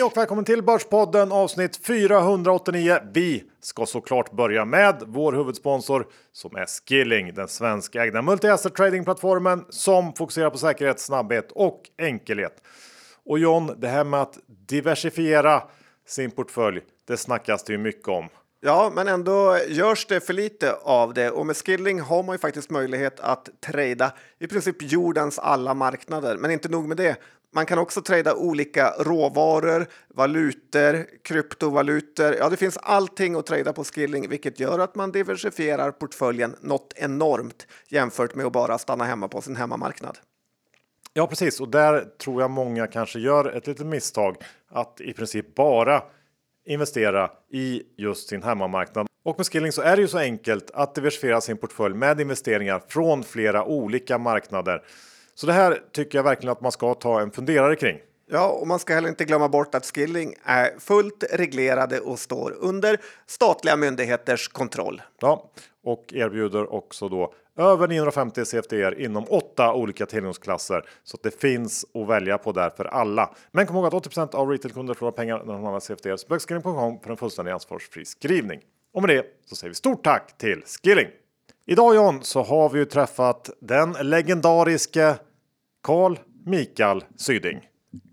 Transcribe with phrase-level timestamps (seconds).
[0.00, 2.98] Hej och välkommen till Börspodden avsnitt 489.
[3.12, 10.12] Vi ska såklart börja med vår huvudsponsor som är Skilling, den svenskägda multi-asset tradingplattformen som
[10.12, 12.62] fokuserar på säkerhet, snabbhet och enkelhet.
[13.26, 15.62] Och John, det här med att diversifiera
[16.06, 18.28] sin portfölj, det snackas det ju mycket om.
[18.62, 22.38] Ja, men ändå görs det för lite av det och med Skilling har man ju
[22.38, 26.36] faktiskt möjlighet att trada i princip jordens alla marknader.
[26.36, 27.16] Men inte nog med det.
[27.52, 32.34] Man kan också trada olika råvaror, valutor, kryptovalutor.
[32.34, 36.92] Ja, det finns allting att trada på Skilling, vilket gör att man diversifierar portföljen något
[36.96, 40.18] enormt jämfört med att bara stanna hemma på sin hemmamarknad.
[41.12, 41.60] Ja, precis.
[41.60, 44.36] Och där tror jag många kanske gör ett litet misstag
[44.68, 46.02] att i princip bara
[46.66, 49.06] investera i just sin hemmamarknad.
[49.22, 52.82] Och med Skilling så är det ju så enkelt att diversifiera sin portfölj med investeringar
[52.88, 54.82] från flera olika marknader.
[55.40, 57.98] Så det här tycker jag verkligen att man ska ta en funderare kring.
[58.30, 62.54] Ja, och man ska heller inte glömma bort att Skilling är fullt reglerade och står
[62.60, 65.02] under statliga myndigheters kontroll.
[65.20, 65.50] Ja,
[65.84, 71.86] och erbjuder också då över 950 CFDR inom åtta olika tillgångsklasser så att det finns
[71.94, 73.34] att välja på där för alla.
[73.52, 76.16] Men kom ihåg att 80% av retailkunder förlorar pengar när de handlar CFDR.
[76.16, 78.60] Så Bögskilling.com för en fullständig ansvarsfri skrivning.
[78.94, 81.08] Och med det så säger vi stort tack till Skilling.
[81.66, 85.16] Idag John så har vi ju träffat den legendariske
[85.82, 87.68] Carl Mikael Syding.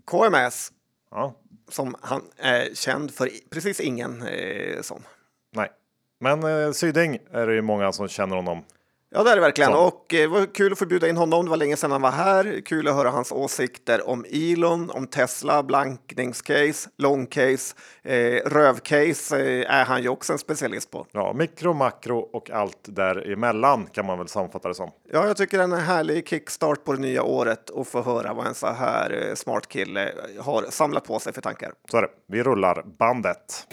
[0.06, 0.72] KMS,
[1.10, 1.34] Ja,
[1.68, 5.02] som han är känd för precis ingen eh, som.
[5.52, 5.70] nej,
[6.20, 8.64] men eh, Syding är det ju många som känner honom.
[9.10, 9.72] Ja, det är det verkligen.
[9.72, 9.78] Så.
[9.78, 11.44] Och eh, det var kul att få bjuda in honom.
[11.44, 12.60] Det var länge sedan han var här.
[12.64, 18.14] Kul att höra hans åsikter om Elon, om Tesla, blankningscase, långcase, eh,
[18.46, 21.06] rövcase eh, är han ju också en specialist på.
[21.12, 24.90] Ja, mikro, makro och allt däremellan kan man väl sammanfatta det som.
[25.12, 28.34] Ja, jag tycker det är en härlig kickstart på det nya året och få höra
[28.34, 31.72] vad en så här eh, smart kille har samlat på sig för tankar.
[31.90, 32.08] Så är det.
[32.28, 33.66] Vi rullar bandet.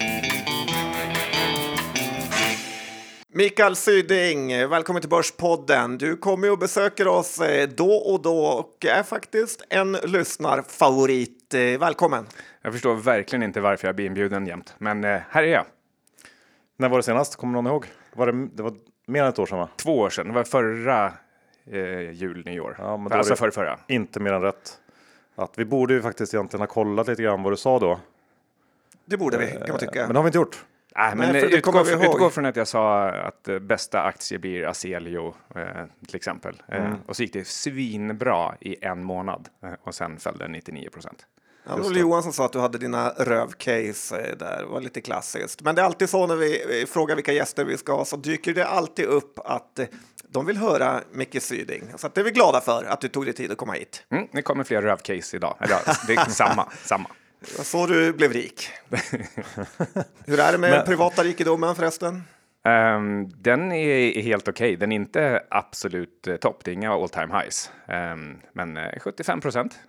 [3.38, 5.98] Mikael Syding, välkommen till Börspodden.
[5.98, 11.54] Du kommer och besöker oss eh, då och då och är faktiskt en lyssnarfavorit.
[11.54, 12.26] Eh, Välkommen!
[12.62, 15.66] Jag förstår verkligen inte varför jag blir inbjuden jämt, men eh, här är jag.
[16.78, 17.36] När var det senast?
[17.36, 17.86] Kommer någon ihåg?
[18.14, 18.74] Var det, det var
[19.08, 19.70] mer än ett år sedan va?
[19.76, 21.14] Två år sedan, det var förra
[21.72, 22.76] eh, jul, nyår.
[22.80, 23.80] Ja, men alltså förra, förra.
[23.88, 24.78] Inte mer än rätt.
[25.36, 28.00] Att vi borde ju faktiskt egentligen ha kollat lite grann vad du sa då.
[29.06, 30.02] Det borde vi, kan man tycka.
[30.02, 30.66] Men det har vi inte gjort.
[30.98, 34.66] Nej, men Nej, eh, utgå, utgå från att jag sa att eh, bästa aktie blir
[34.66, 35.64] Aselio eh,
[36.08, 36.62] till exempel.
[36.68, 36.98] Eh, Mm.
[37.06, 41.26] och så gick det svinbra i en månad eh, och sen föll det 99 procent.
[41.68, 44.60] Ja, det var väl Johan som sa att du hade dina rövcase eh, där.
[44.60, 45.62] Det var lite klassiskt.
[45.62, 48.18] Men det är alltid så när vi eh, frågar vilka gäster vi ska ha så
[48.18, 49.86] dyker det alltid upp att eh,
[50.30, 51.84] de vill höra Micke Syding.
[51.96, 54.04] Så det är vi glada för att du tog dig tid att komma hit.
[54.12, 55.58] Mm, det kommer fler rövcase idag.
[55.60, 55.78] Eller,
[56.08, 57.10] det är samma, samma.
[57.40, 58.70] Det var så du blev rik.
[60.26, 62.24] Hur är det med privata rikedomen förresten?
[62.64, 64.76] Ehm, den är helt okej.
[64.76, 66.64] Den är inte absolut eh, topp.
[66.64, 67.72] Det är inga all time highs.
[67.88, 69.80] Ehm, men eh, 75 procent.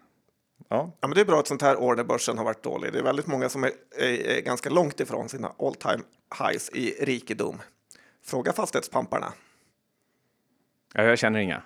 [0.68, 2.92] Ja, Ja, men det är bra ett sånt här år när börsen har varit dålig.
[2.92, 6.02] Det är väldigt många som är, är, är ganska långt ifrån sina all time
[6.38, 7.58] highs i rikedom.
[8.24, 9.32] Fråga fastighetspamparna.
[10.94, 11.62] Jag känner inga.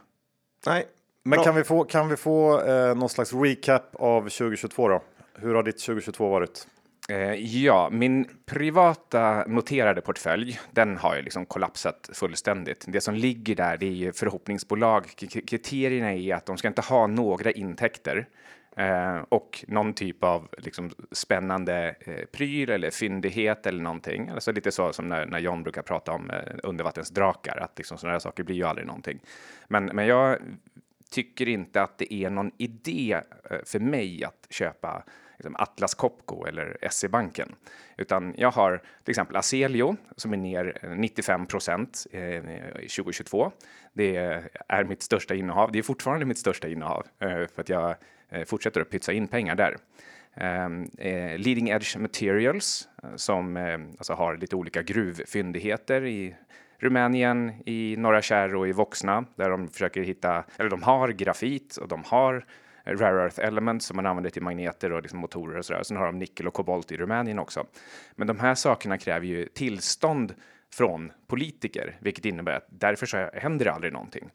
[0.67, 0.87] Nej,
[1.23, 1.45] men Bra.
[1.45, 5.03] kan vi få, kan vi få eh, någon slags recap av 2022 då?
[5.35, 6.67] Hur har ditt 2022 varit?
[7.11, 12.85] Eh, ja, min privata noterade portfölj, den har ju liksom kollapsat fullständigt.
[12.89, 15.07] Det som ligger där, det är ju förhoppningsbolag.
[15.47, 18.29] Kriterierna är att de ska inte ha några intäkter
[18.77, 24.29] eh, och någon typ av liksom, spännande eh, pryl eller fyndighet eller någonting.
[24.29, 28.13] Alltså lite så som när, när John brukar prata om eh, undervattensdrakar, att liksom, sådana
[28.13, 29.21] här saker blir ju aldrig någonting.
[29.69, 30.39] Men, men jag
[31.11, 35.05] tycker inte att det är någon idé eh, för mig att köpa
[35.37, 37.55] liksom Atlas Copco eller SE-banken.
[37.97, 42.43] Utan jag har till exempel Aselio som är ner eh, 95 procent eh,
[42.79, 43.53] 2022.
[43.93, 44.17] Det
[44.69, 45.73] är mitt största innehav.
[45.73, 47.97] Det är fortfarande mitt största innehav för att jag
[48.47, 49.77] fortsätter att pytsa in pengar där.
[50.35, 50.91] Ehm,
[51.37, 53.57] Leading Edge Materials som
[53.99, 56.35] alltså har lite olika gruvfyndigheter i
[56.81, 61.77] Rumänien, i Norra Kärr och i Voxna där de försöker hitta, eller de har grafit
[61.77, 62.45] och de har
[62.85, 65.83] rare earth elements som man använder till magneter och liksom motorer och sådär.
[65.83, 67.67] Sen har de nickel och kobolt i Rumänien också.
[68.17, 70.35] Men de här sakerna kräver ju tillstånd
[70.73, 74.31] från politiker, vilket innebär att därför så händer det aldrig någonting.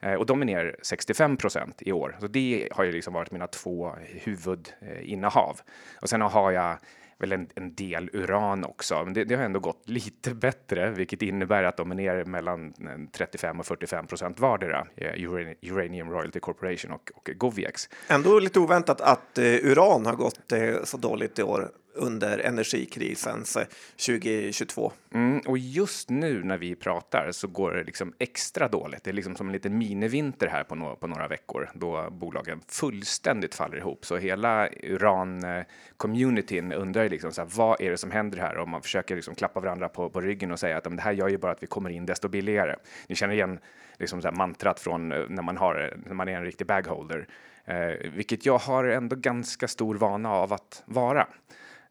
[0.00, 2.16] Eh, och de är ner 65 procent i år.
[2.20, 5.60] Så det har ju liksom varit mina två huvudinnehav.
[6.00, 6.78] Och sen har jag
[7.18, 9.04] väl en, en del uran också.
[9.04, 12.66] Men det, det, har ändå gått lite bättre, vilket innebär att de är ner mellan
[12.66, 15.30] eh, 35 och 45 procent vardera, eh,
[15.62, 17.88] Uranium Royalty Corporation och, och Goviex.
[18.08, 23.58] Ändå lite oväntat att eh, uran har gått eh, så dåligt i år under energikrisens
[24.06, 24.92] 2022.
[25.14, 29.04] Mm, och just nu när vi pratar så går det liksom extra dåligt.
[29.04, 32.60] Det är liksom som en liten minivinter här på, no på några veckor då bolagen
[32.68, 34.06] fullständigt faller ihop.
[34.06, 38.56] Så hela uran-communityn undrar liksom så här, vad är det som händer här?
[38.56, 41.28] Och man försöker liksom klappa varandra på, på ryggen och säga att det här gör
[41.28, 42.76] ju bara att vi kommer in desto billigare.
[43.06, 43.58] Ni känner igen
[43.98, 47.28] liksom så mantrat från eh, när man, har, när man är en riktig bagholder,
[47.64, 51.26] eh, vilket jag har ändå ganska stor vana av att vara.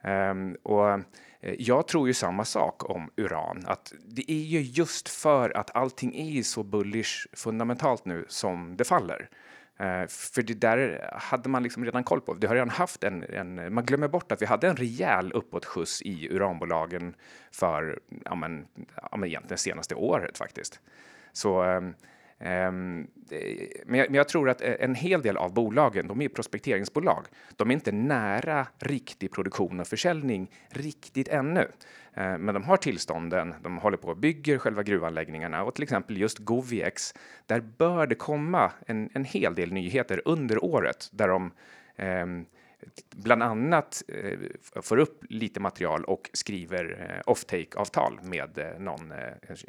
[0.04, 1.00] Um, och eh,
[1.58, 6.16] jag tror ju samma sak om uran, att det är ju just för att allting
[6.16, 9.30] är så bullish fundamentalt nu som det faller.
[9.80, 12.34] Eh, för det där hade man liksom redan koll på.
[12.34, 16.02] Det har redan haft en, en, man glömmer bort att vi hade en rejäl uppåtskjuts
[16.02, 17.16] i uranbolagen
[17.52, 18.68] för ja, men,
[19.12, 20.80] ja, men egentligen senaste året faktiskt.
[21.34, 21.94] Så ehm,
[22.46, 23.08] Ehm,
[23.86, 27.26] men jag, men jag, tror att eh, en hel del av bolagen, de är prospekteringsbolag.
[27.56, 31.68] De är inte nära riktig produktion och försäljning riktigt ännu.
[32.14, 36.18] Ehm, men de har tillstånden, de håller på och bygger själva gruvanläggningarna och till exempel
[36.18, 37.14] just Goviex,
[37.46, 41.52] där bör det komma en, en hel del nyheter under året där de
[41.96, 42.26] eh,
[43.16, 44.40] bland annat eh,
[44.82, 49.14] får upp lite material och skriver eh, offtake-avtal med eh, någon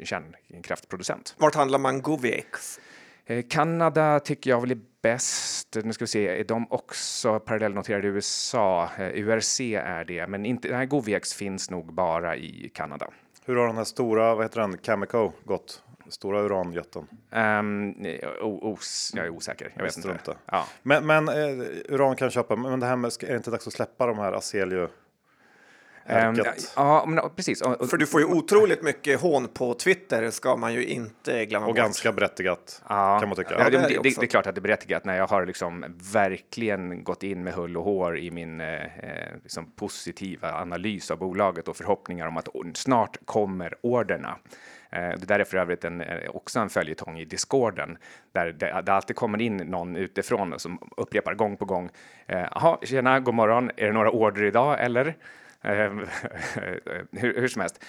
[0.03, 1.35] kärnkraftproducent.
[1.37, 2.79] Vart handlar man Goviex?
[3.25, 5.77] Eh, Kanada tycker jag väl är bäst.
[5.83, 8.89] Nu ska vi se, är de också parallellnoterade i USA?
[8.99, 13.07] URC är det, men inte, nej, Goviex finns nog bara i Kanada.
[13.45, 15.83] Hur har den här stora, vad heter den, Cameco gått?
[16.09, 17.07] Stora uranjätten?
[17.31, 17.95] Um,
[18.41, 19.71] os, jag är osäker.
[19.75, 20.09] Jag vet inte.
[20.09, 20.35] inte.
[20.45, 20.67] Ja.
[20.83, 23.73] Men, men uh, uran kan köpa, men det här med, är det inte dags att
[23.73, 24.89] släppa de här Aselio?
[26.09, 26.43] Um,
[26.75, 27.59] ja, men, precis.
[27.61, 31.69] För du får ju otroligt mycket hån på Twitter, ska man ju inte glömma Och
[31.69, 31.77] bort.
[31.77, 33.19] ganska berättigat, ja.
[33.19, 33.55] kan man tycka.
[33.57, 35.85] Ja, det, det, det, det, är klart att det är berättigat när jag har liksom
[36.13, 41.17] verkligen gått in med hull och hår i min eh, eh liksom positiva analys av
[41.17, 44.37] bolaget och förhoppningar om att snart kommer orderna.
[44.89, 47.97] Eh, det där är för övrigt en, eh, också en följetong i discorden
[48.31, 51.89] där det, det alltid kommer in någon utifrån som upprepar gång på gång.
[52.27, 53.71] Eh, Jaha, tjena, god morgon.
[53.77, 55.15] Är det några order idag eller?
[55.65, 57.83] Hur, hur som helst.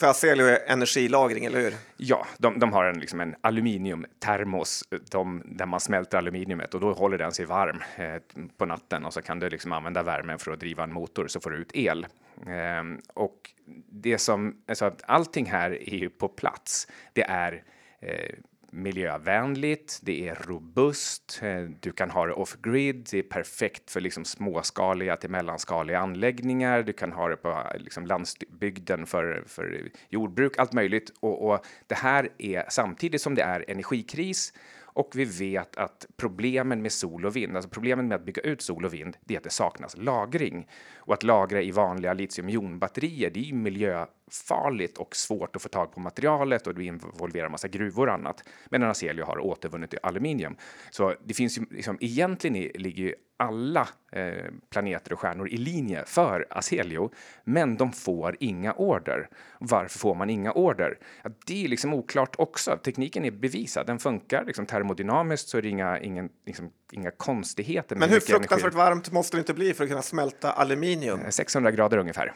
[0.00, 1.74] För Aselio är energilagring, eller hur?
[1.96, 6.92] Ja, de, de har en, liksom en aluminiumtermos de, där man smälter aluminiumet och då
[6.92, 8.22] håller den sig varm eh,
[8.56, 11.40] på natten och så kan du liksom använda värmen för att driva en motor så
[11.40, 12.06] får du ut el.
[12.46, 13.50] Eh, och
[13.90, 16.88] det som, alltså allting här är ju på plats.
[17.12, 17.62] Det är
[18.00, 18.34] eh,
[18.76, 24.24] miljövänligt, det är robust, eh, du kan ha det off-grid, det är perfekt för liksom
[24.24, 30.72] småskaliga till mellanskaliga anläggningar, du kan ha det på liksom landsbygden för, för jordbruk, allt
[30.72, 31.12] möjligt.
[31.20, 34.52] Och, och det här är samtidigt som det är energikris
[34.96, 38.62] och vi vet att problemen med sol och vind, alltså problemen med att bygga ut
[38.62, 40.68] sol och vind, det är att det saknas lagring.
[41.06, 45.94] Och att lagra i vanliga litiumjonbatterier, det är ju miljöfarligt och svårt att få tag
[45.94, 48.48] på materialet och det involverar massa gruvor och annat.
[48.70, 50.56] Medan Aselio har återvunnit aluminium.
[50.90, 56.04] Så det finns ju liksom, egentligen ligger ju alla eh, planeter och stjärnor i linje
[56.06, 57.10] för Aselio,
[57.44, 59.28] men de får inga order.
[59.58, 60.98] Varför får man inga order?
[61.22, 62.78] Ja, det är liksom oklart också.
[62.84, 64.44] Tekniken är bevisad, den funkar.
[64.44, 67.96] Liksom termodynamiskt så är det inga, ingen, liksom, inga konstigheter.
[67.96, 68.76] Men hur fruktansvärt energi.
[68.76, 71.20] varmt måste det inte bli för att kunna smälta aluminium?
[71.30, 72.32] 600 eh, grader ungefär.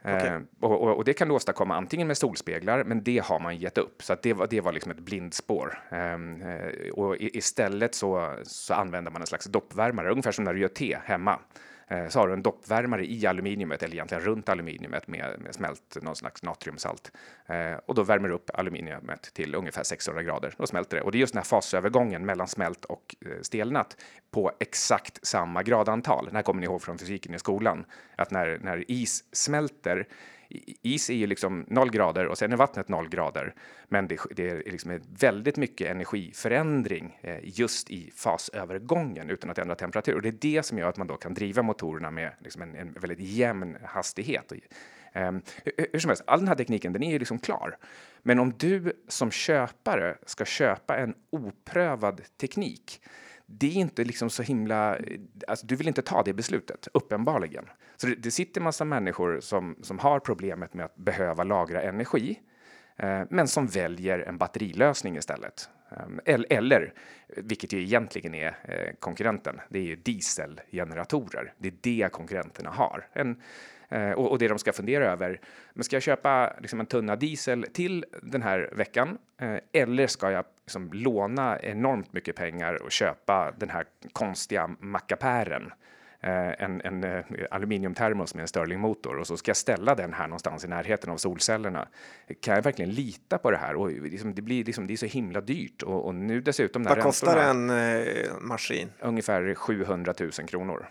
[0.00, 0.28] Okay.
[0.28, 3.56] Eh, och, och, och, det kan du åstadkomma antingen med solspeglar, men det har man
[3.56, 4.02] gett upp.
[4.02, 5.78] Så det var, det var liksom ett blindspår.
[5.90, 6.42] Um,
[6.92, 10.68] och i, istället så, så använder man en slags doppvärmare, ungefär som när du gör
[10.68, 11.38] te hemma.
[11.88, 15.96] Eh, så har du en doppvärmare i aluminiumet, eller egentligen runt aluminiumet med, med smält
[16.02, 17.12] någon slags natriumsalt.
[17.46, 20.54] Eh, och då värmer du upp aluminiumet till ungefär 600 grader.
[20.58, 21.02] Då smälter det.
[21.02, 23.96] Och det är just den här fasövergången mellan smält och eh, stelnat
[24.30, 26.28] på exakt samma gradantal.
[26.30, 27.84] Det här kommer ni ihåg från fysiken i skolan.
[28.16, 30.06] Att när, när is smälter
[30.82, 33.54] is är ju liksom noll grader och sen är vattnet noll grader.
[33.88, 39.74] Men det, det är liksom väldigt mycket energiförändring eh, just i fasövergången utan att ändra
[39.74, 40.14] temperatur.
[40.14, 42.76] Och det är det som gör att man då kan driva motorerna med liksom en,
[42.76, 44.52] en väldigt jämn hastighet.
[44.52, 44.58] Um,
[45.12, 47.76] ehm, hur, hur som helst, all den här tekniken den är ju liksom klar.
[48.22, 53.00] Men om du som köpare ska köpa en oprövad teknik
[53.46, 54.96] det är inte liksom så himla...
[54.96, 57.64] Eh, alltså, du vill inte ta det beslutet, uppenbarligen.
[57.96, 62.40] Så det, det sitter massa människor som, som har problemet med att behöva lagra energi,
[62.96, 65.68] eh, men som väljer en batterilösning istället.
[65.90, 66.94] Eh, eller, eller,
[67.36, 71.52] vilket ju egentligen är eh, konkurrenten, det är ju dieselgeneratorer.
[71.58, 73.08] Det är det konkurrenterna har.
[73.12, 73.42] En,
[73.88, 75.40] Eh, och, och, det de ska fundera över,
[75.74, 79.18] men ska jag köpa liksom, en tunna diesel till den här veckan?
[79.38, 85.72] Eh, eller ska jag liksom, låna enormt mycket pengar och köpa den här konstiga mackapären?
[86.20, 90.26] Eh, en, en uh, aluminiumtermos med en Stirlingmotor och så ska jag ställa den här
[90.26, 91.88] någonstans i närheten av solcellerna.
[92.40, 93.74] Kan jag verkligen lita på det här?
[93.74, 96.82] Och liksom, det blir liksom, det är så himla dyrt och, och nu dessutom.
[96.82, 98.92] Vad kostar en eh, maskin?
[99.00, 100.88] Ungefär 700 000 kronor.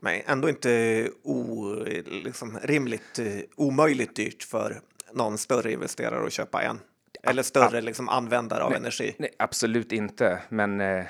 [0.00, 1.74] Men ändå inte o,
[2.06, 3.26] liksom, rimligt eh,
[3.56, 4.80] omöjligt dyrt för
[5.12, 6.78] någon större investerare att köpa en.
[7.26, 9.14] Eller större liksom, användare av nej, energi?
[9.18, 11.04] Nej, absolut inte, men eh,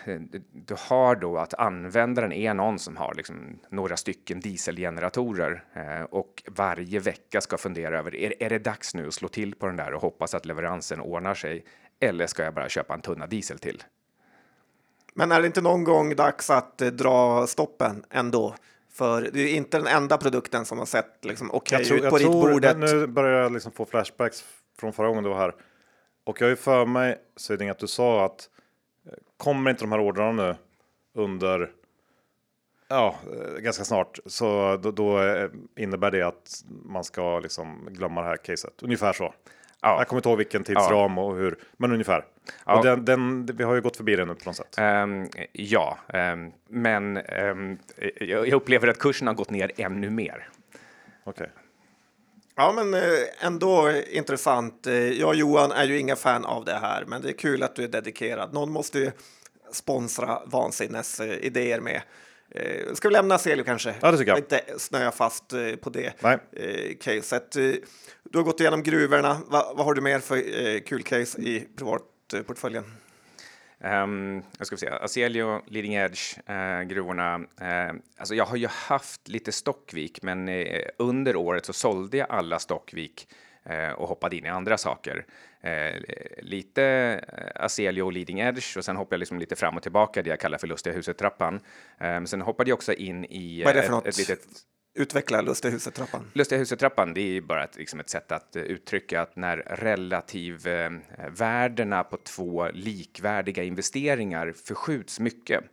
[0.53, 6.43] du har då att användaren är någon som har liksom, några stycken dieselgeneratorer eh, och
[6.47, 9.77] varje vecka ska fundera över är, är det dags nu att slå till på den
[9.77, 11.65] där och hoppas att leveransen ordnar sig
[12.01, 13.83] eller ska jag bara köpa en tunna diesel till?
[15.15, 18.55] Men är det inte någon gång dags att eh, dra stoppen ändå?
[18.93, 22.17] För det är inte den enda produkten som har sett liksom, okej okay, ut på
[22.17, 22.79] ritbordet.
[22.79, 24.45] Nu börjar jag liksom få flashbacks
[24.79, 25.55] från förra gången du var här.
[26.25, 28.49] Och jag har ju för mig, Syding, att du sa att
[29.07, 30.57] eh, kommer inte de här ordrarna nu
[31.15, 31.71] under
[32.89, 38.21] ja, eh, ganska snart så då, då eh, innebär det att man ska liksom glömma
[38.21, 38.83] det här caset.
[38.83, 39.35] Ungefär så.
[39.81, 39.99] Ja.
[39.99, 42.25] Jag kommer inte ihåg vilken tidsram och hur, men ungefär.
[42.67, 42.79] Ja.
[42.79, 44.79] Och den, den, vi har ju gått förbi den nu på något sätt.
[44.79, 47.79] Um, ja, um, men um,
[48.21, 50.49] jag upplever att kursen har gått ner ännu mer.
[51.25, 51.47] Okej.
[51.47, 51.64] Okay.
[52.57, 53.03] Ja, men
[53.41, 54.87] ändå intressant.
[55.13, 57.77] Jag och Johan är ju inga fan av det här, men det är kul att
[57.77, 58.55] du är dedikerad.
[58.55, 59.11] Någon måste ju
[59.73, 62.03] sponsra vansinnes idéer med.
[62.95, 63.95] Ska vi lämna Celio kanske?
[64.01, 64.39] Ja, det tycker jag.
[64.39, 65.49] Inte snöa fast
[65.81, 66.99] på det Nej.
[67.01, 67.53] caset.
[67.53, 69.37] Du har gått igenom gruvorna.
[69.47, 72.85] Va, vad har du mer för kul case i privatportföljen?
[73.85, 77.39] Um, jag ska se, Aselio, Leading Edge, uh, gruvorna.
[77.39, 82.31] Uh, alltså jag har ju haft lite Stockvik, men uh, under året så sålde jag
[82.31, 83.29] alla Stockvik
[83.97, 85.27] och hoppade in i andra saker.
[86.39, 87.25] lite
[87.55, 90.41] Aselio och Leading Edge och sen hoppade jag liksom lite fram och tillbaka, det jag
[90.41, 91.61] kallar för lustiga huset-trappan.
[92.01, 94.07] Um, sen hoppade jag också in i Vad är det för något?
[94.07, 94.41] ett litet
[94.97, 96.31] Utveckla Lustiga huset-trappan.
[96.33, 101.99] Lustiga huset-trappan, det är bara ett, liksom ett sätt att eh, uttrycka att när relativvärdena
[101.99, 105.65] eh, på två likvärdiga investeringar förskjuts mycket,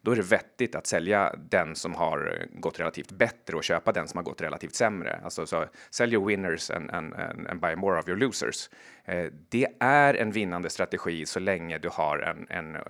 [0.00, 3.92] då är det vettigt att sälja den som har eh, gått relativt bättre och köpa
[3.92, 5.20] den som har gått relativt sämre.
[5.24, 8.70] Alltså så sälj your winners and, and, and, and buy more of your losers.
[9.04, 12.82] Eh, det är en vinnande strategi så länge du har en, en Eh,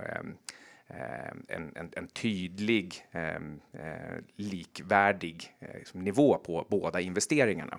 [0.94, 3.35] Eh, en, en, en, tydlig, eh,
[3.73, 7.78] eh, likvärdig eh, liksom nivå på båda investeringarna.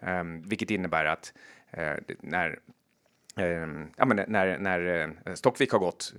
[0.00, 1.32] Ehm, vilket innebär att
[1.70, 2.58] eh, när
[3.36, 6.14] ehm, ja, men när, när Stockvik har gått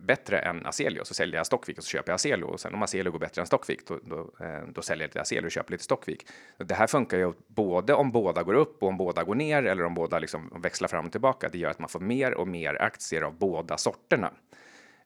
[0.00, 2.82] bättre än Aselio så säljer jag Stockvik och så köper jag Aselio och sen om
[2.82, 4.30] Aselio går bättre än Stockvik då, då,
[4.68, 6.26] då säljer jag lite Aselio och köper lite Stockvik.
[6.56, 9.84] Det här funkar ju både om båda går upp och om båda går ner eller
[9.84, 11.48] om båda liksom växlar fram och tillbaka.
[11.48, 14.32] Det gör att man får mer och mer aktier av båda sorterna.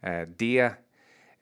[0.03, 0.73] Eh, det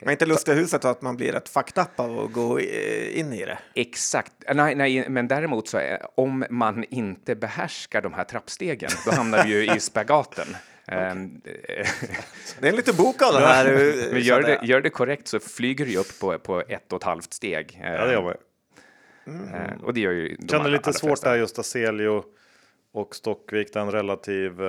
[0.01, 3.45] men inte lustiga huset att man blir ett faktapp av att gå eh, in i
[3.45, 3.59] det?
[3.75, 4.33] Exakt.
[4.55, 9.45] Nej, nej, men däremot så är, om man inte behärskar de här trappstegen, då hamnar
[9.45, 10.47] vi ju i spagaten.
[10.87, 11.41] Ehm,
[12.61, 13.65] det är en liten bok av det här.
[14.13, 17.05] men gör det, gör det korrekt så flyger du upp på, på ett och ett
[17.05, 17.81] halvt steg.
[17.83, 18.35] Ja, det gör man.
[19.27, 19.81] Mm.
[19.81, 22.25] Och det gör ju de Kan det lite svårt där just Aselio
[22.93, 24.61] och Stockvik, den relativ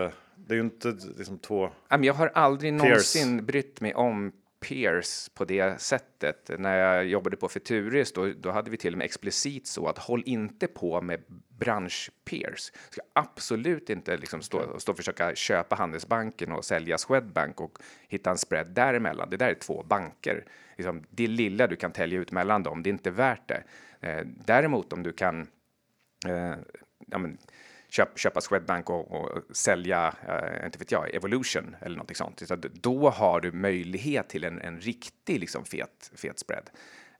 [0.50, 1.70] det är ju inte liksom två...
[1.90, 2.84] Jag har aldrig peers.
[2.84, 6.50] någonsin brytt mig om peers på det sättet.
[6.58, 9.98] När jag jobbade på Futuris då, då hade vi till och med explicit så att
[9.98, 11.24] håll inte på med
[11.60, 12.72] bransch-peers.
[12.90, 18.32] Ska absolut inte liksom stå, stå och försöka köpa Handelsbanken och sälja Swedbank och hitta
[18.32, 19.30] en spread däremellan.
[19.30, 20.46] Det där är två banker.
[20.78, 23.64] Liksom, det lilla du kan tälja ut mellan dem, det är inte värt det.
[24.02, 25.48] Eh, däremot om du kan
[26.28, 26.56] eh,
[27.08, 27.38] ja, men,
[27.90, 32.48] köp, köpa Swedbank och, och sälja, eh, inte vet jag, Evolution eller någonting sånt.
[32.48, 36.70] Så då har du möjlighet till en, en riktig liksom, fet, fet spread.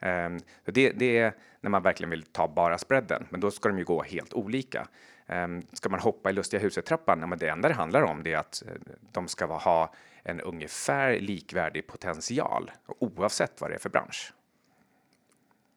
[0.02, 3.78] Um, det, det, är när man verkligen vill ta bara spreaden, men då ska de
[3.78, 4.88] ju gå helt olika.
[5.28, 8.38] Um, ska man hoppa i lustiga huset-trappan, ja, det enda det handlar om det är
[8.38, 8.72] att uh,
[9.12, 14.34] de ska ha en ungefär likvärdig potential oavsett vad det är för bransch.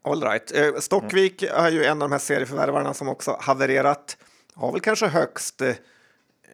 [0.05, 0.59] All right.
[0.59, 1.65] Uh, Stockvik mm.
[1.65, 4.17] är ju en av de här serieförvärvarna som också havererat
[4.55, 5.75] har väl kanske högst eh,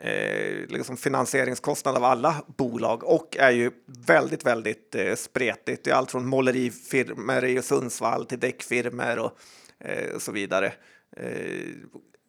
[0.00, 3.70] eh, liksom finansieringskostnad av alla bolag och är ju
[4.06, 5.84] väldigt, väldigt eh, spretigt.
[5.84, 9.38] Det är allt från målerifirmor i Sundsvall till däckfirmor och
[9.78, 10.72] eh, så vidare.
[11.16, 11.74] Eh,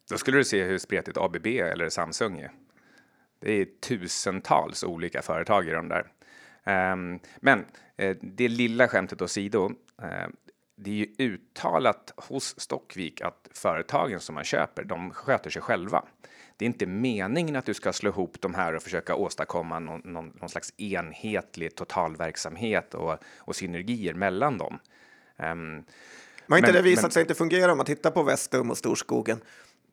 [0.09, 2.51] Då skulle du se hur spretigt ABB eller Samsung är.
[3.41, 6.05] Det är tusentals olika företag i de där.
[6.93, 7.65] Um, men
[7.97, 9.71] eh, det lilla skämtet åsido.
[10.01, 10.27] Eh,
[10.81, 16.03] det är ju uttalat hos Stockvik att företagen som man köper, de sköter sig själva.
[16.57, 20.01] Det är inte meningen att du ska slå ihop de här och försöka åstadkomma någon,
[20.05, 24.79] någon, någon slags enhetlig totalverksamhet och, och synergier mellan dem.
[25.37, 25.83] Um,
[26.47, 28.77] har inte men, det visat men, sig inte fungera om man tittar på Vestum och
[28.77, 29.41] Storskogen?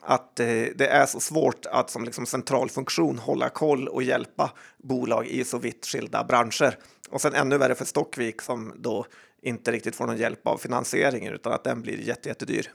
[0.01, 4.51] Att eh, det är så svårt att som liksom central funktion hålla koll och hjälpa
[4.77, 6.79] bolag i så vitt skilda branscher.
[7.11, 9.07] Och sen ännu värre för Stockvik som då
[9.47, 12.71] inte riktigt får någon hjälp av finansieringen utan att den blir jättedyr.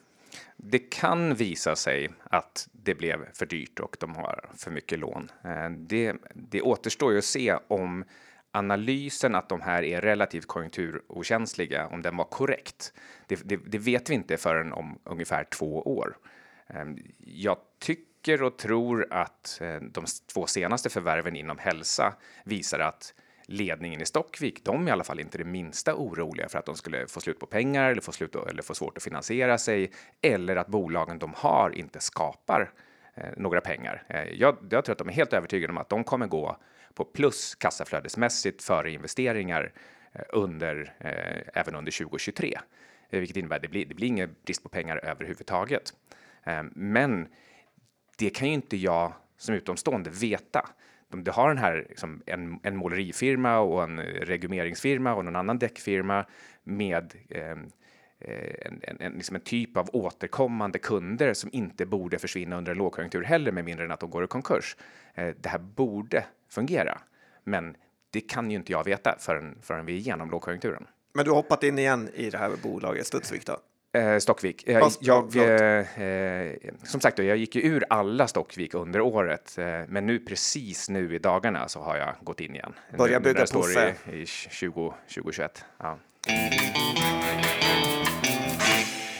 [0.57, 5.31] Det kan visa sig att det blev för dyrt och de har för mycket lån.
[5.43, 8.03] Eh, det, det återstår ju att se om
[8.51, 12.93] analysen att de här är relativt konjunkturokänsliga, om den var korrekt.
[13.27, 16.17] Det, det, det vet vi inte förrän om ungefär två år.
[16.67, 16.85] Eh,
[17.17, 22.13] jag tycker och tror att eh, de två senaste förvärven inom hälsa
[22.43, 23.13] visar att
[23.51, 26.75] ledningen i Stockvik, de är i alla fall inte det minsta oroliga för att de
[26.75, 29.91] skulle få slut på pengar eller få, slut, eller få svårt att finansiera sig
[30.21, 32.71] eller att bolagen de har inte skapar
[33.15, 34.03] eh, några pengar.
[34.07, 36.57] Eh, jag, jag tror att de är helt övertygade om att de kommer gå
[36.93, 39.73] på plus kassaflödesmässigt före investeringar
[40.13, 42.59] eh, under, eh, även under 2023,
[43.09, 45.93] eh, vilket innebär att det blir, det blir ingen brist på pengar överhuvudtaget.
[46.43, 47.27] Eh, men
[48.17, 50.69] det kan ju inte jag som utomstående veta
[51.11, 56.25] du har den här, liksom, en, en målerifirma och en regumeringsfirma och någon annan däckfirma
[56.63, 57.71] med ehm,
[58.19, 62.71] eh, en, en, en, liksom en, typ av återkommande kunder som inte borde försvinna under
[62.71, 64.75] en lågkonjunktur heller med mindre än att de går i konkurs.
[65.13, 67.01] Eh, det här borde fungera,
[67.43, 67.75] men
[68.09, 70.87] det kan ju inte jag veta förrän, förrän vi är igenom lågkonjunkturen.
[71.13, 73.57] Men du har hoppat in igen i det här bolaget Studsvik då?
[73.93, 74.67] Eh, Stockvik.
[74.67, 79.65] Eh, jag, eh, eh, som sagt, jag gick ju ur alla Stockvik under året, eh,
[79.87, 82.73] men nu precis nu i dagarna så har jag gått in igen.
[82.97, 83.95] Börja bygga på sig.
[84.11, 85.65] I, i 20, 2021.
[85.77, 85.97] Ja.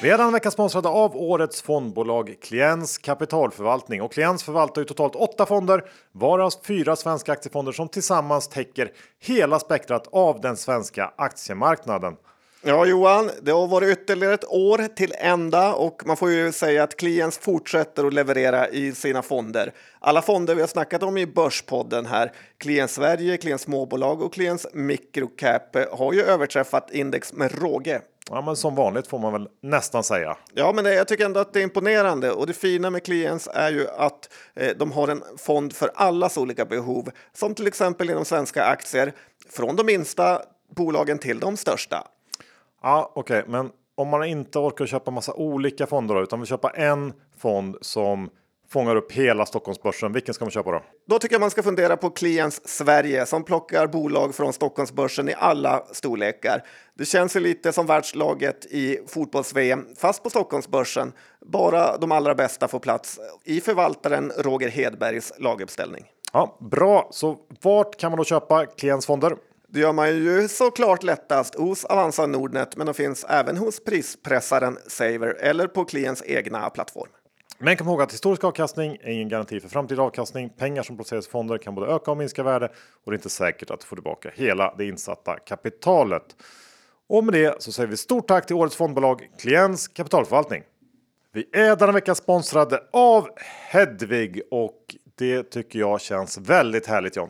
[0.01, 5.15] Vi är denna vecka sponsrade av årets fondbolag Kliens kapitalförvaltning och Kliens förvaltar ju totalt
[5.15, 12.15] åtta fonder, varav fyra svenska aktiefonder som tillsammans täcker hela spektrat av den svenska aktiemarknaden.
[12.63, 16.83] Ja, Johan, det har varit ytterligare ett år till ända och man får ju säga
[16.83, 19.73] att Kliens fortsätter att leverera i sina fonder.
[19.99, 24.67] Alla fonder vi har snackat om i Börspodden här, Kliens Sverige, Kliens småbolag och Kliens
[24.73, 28.01] microcap har ju överträffat index med råge.
[28.29, 30.37] Ja, men som vanligt får man väl nästan säga.
[30.53, 33.49] Ja, men det, jag tycker ändå att det är imponerande och det fina med Kliens
[33.53, 38.09] är ju att eh, de har en fond för allas olika behov, som till exempel
[38.09, 39.13] inom svenska aktier,
[39.49, 40.41] från de minsta
[40.75, 42.07] bolagen till de största.
[42.81, 46.47] Ja, okej, okay, men om man inte orkar köpa massa olika fonder då, utan vill
[46.47, 48.29] köpa en fond som
[48.69, 50.13] fångar upp hela Stockholmsbörsen.
[50.13, 50.81] Vilken ska man köpa då?
[51.07, 55.33] Då tycker jag man ska fundera på Kliens Sverige som plockar bolag från Stockholmsbörsen i
[55.37, 56.63] alla storlekar.
[56.97, 61.13] Det känns ju lite som världslaget i fotbolls-VM, fast på Stockholmsbörsen.
[61.45, 66.05] Bara de allra bästa får plats i förvaltaren Roger Hedbergs laguppställning.
[66.33, 69.35] Ja, bra, så vart kan man då köpa Kliens fonder?
[69.73, 74.77] Det gör man ju såklart lättast hos Avanza Nordnet, men de finns även hos prispressaren
[74.87, 77.09] Saver eller på klients egna plattform.
[77.57, 80.49] Men kom ihåg att historisk avkastning är ingen garanti för framtida avkastning.
[80.49, 82.71] Pengar som placeras i fonder kan både öka och minska värde
[83.05, 86.35] och det är inte säkert att få tillbaka hela det insatta kapitalet.
[87.09, 90.63] Och med det så säger vi stort tack till årets fondbolag Klients kapitalförvaltning.
[91.33, 93.29] Vi är denna vecka sponsrade av
[93.69, 97.29] Hedvig och det tycker jag känns väldigt härligt John.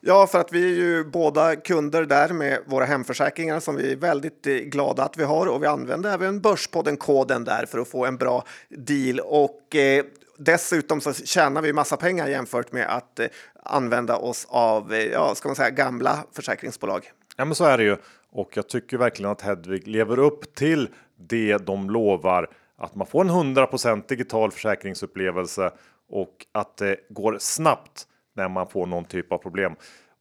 [0.00, 3.96] Ja, för att vi är ju båda kunder där med våra hemförsäkringar som vi är
[3.96, 5.46] väldigt eh, glada att vi har.
[5.46, 9.20] Och vi använder även Börspodden-koden där för att få en bra deal.
[9.20, 10.04] Och eh,
[10.38, 13.26] dessutom så tjänar vi massa pengar jämfört med att eh,
[13.62, 17.12] använda oss av, eh, ja, ska man säga, gamla försäkringsbolag.
[17.36, 17.96] Ja, men så är det ju.
[18.30, 23.20] Och jag tycker verkligen att Hedvig lever upp till det de lovar att man får
[23.20, 25.70] en 100% digital försäkringsupplevelse
[26.10, 28.06] och att det går snabbt
[28.38, 29.72] när man får någon typ av problem.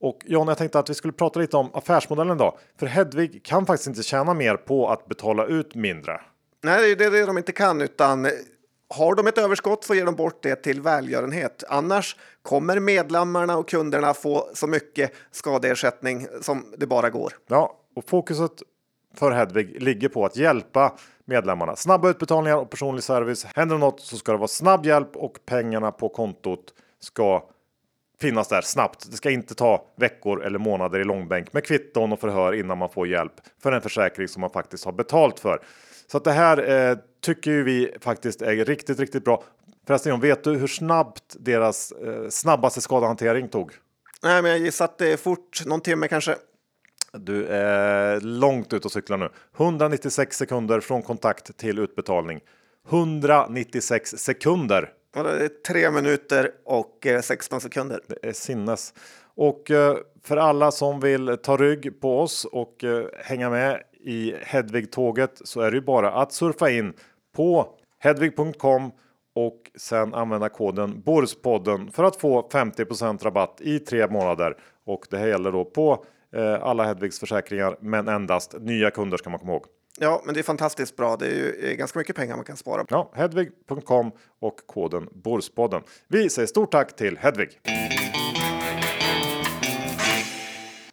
[0.02, 2.58] Och John, jag tänkte att vi skulle prata lite om affärsmodellen då.
[2.80, 6.22] För Hedvig kan faktiskt inte tjäna mer på att betala ut mindre.
[6.64, 8.28] Nej, det är det de inte kan, utan
[8.90, 11.64] har de ett överskott så ger de bort det till välgörenhet.
[11.70, 17.34] Annars kommer medlemmarna och kunderna få så mycket skadeersättning som det bara går.
[17.48, 18.52] Ja, och fokuset
[19.16, 21.76] för Hedvig ligger på att hjälpa medlemmarna.
[21.76, 23.46] Snabba utbetalningar och personlig service.
[23.56, 27.50] Händer något så ska det vara snabb hjälp och pengarna på kontot ska
[28.22, 29.12] finnas där snabbt.
[29.12, 32.90] Det ska inte ta veckor eller månader i långbänk med kvitton och förhör innan man
[32.90, 35.62] får hjälp för en försäkring som man faktiskt har betalt för.
[36.08, 39.44] Så att det här eh, tycker vi faktiskt är riktigt, riktigt bra.
[39.88, 43.72] Förresten, vet du hur snabbt deras eh, snabbaste skadehantering tog?
[44.24, 46.36] Nej, men jag gissar att det är fort, någon timme kanske.
[47.14, 49.30] Du är långt ut och cyklar nu.
[49.58, 52.40] 196 sekunder från kontakt till utbetalning.
[52.90, 54.90] 196 sekunder.
[55.24, 58.00] Det är tre minuter och eh, 16 sekunder.
[58.08, 58.94] Det är sinnes.
[59.36, 64.36] Och eh, för alla som vill ta rygg på oss och eh, hänga med i
[64.42, 66.94] Hedvig-tåget så är det ju bara att surfa in
[67.36, 67.68] på
[68.00, 68.92] hedvig.com
[69.36, 74.58] och sen använda koden Borspodden för att få 50% rabatt i tre månader.
[74.86, 76.06] Och det här gäller då på
[76.62, 79.66] alla Hedvigs försäkringar, men endast nya kunder ska man komma ihåg.
[80.00, 81.16] Ja, men det är fantastiskt bra.
[81.16, 82.86] Det är ju eh, ganska mycket pengar man kan spara.
[82.90, 85.82] Ja, hedvig.com och koden Borspodden.
[86.08, 87.60] Vi säger stort tack till Hedvig.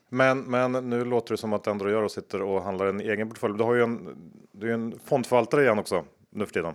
[0.08, 3.28] Men, men nu låter det som att ändå gör och sitter och handlar en egen
[3.28, 3.58] portfölj.
[3.58, 4.08] Du har ju en,
[4.52, 6.74] du är en fondförvaltare igen också nu för tiden.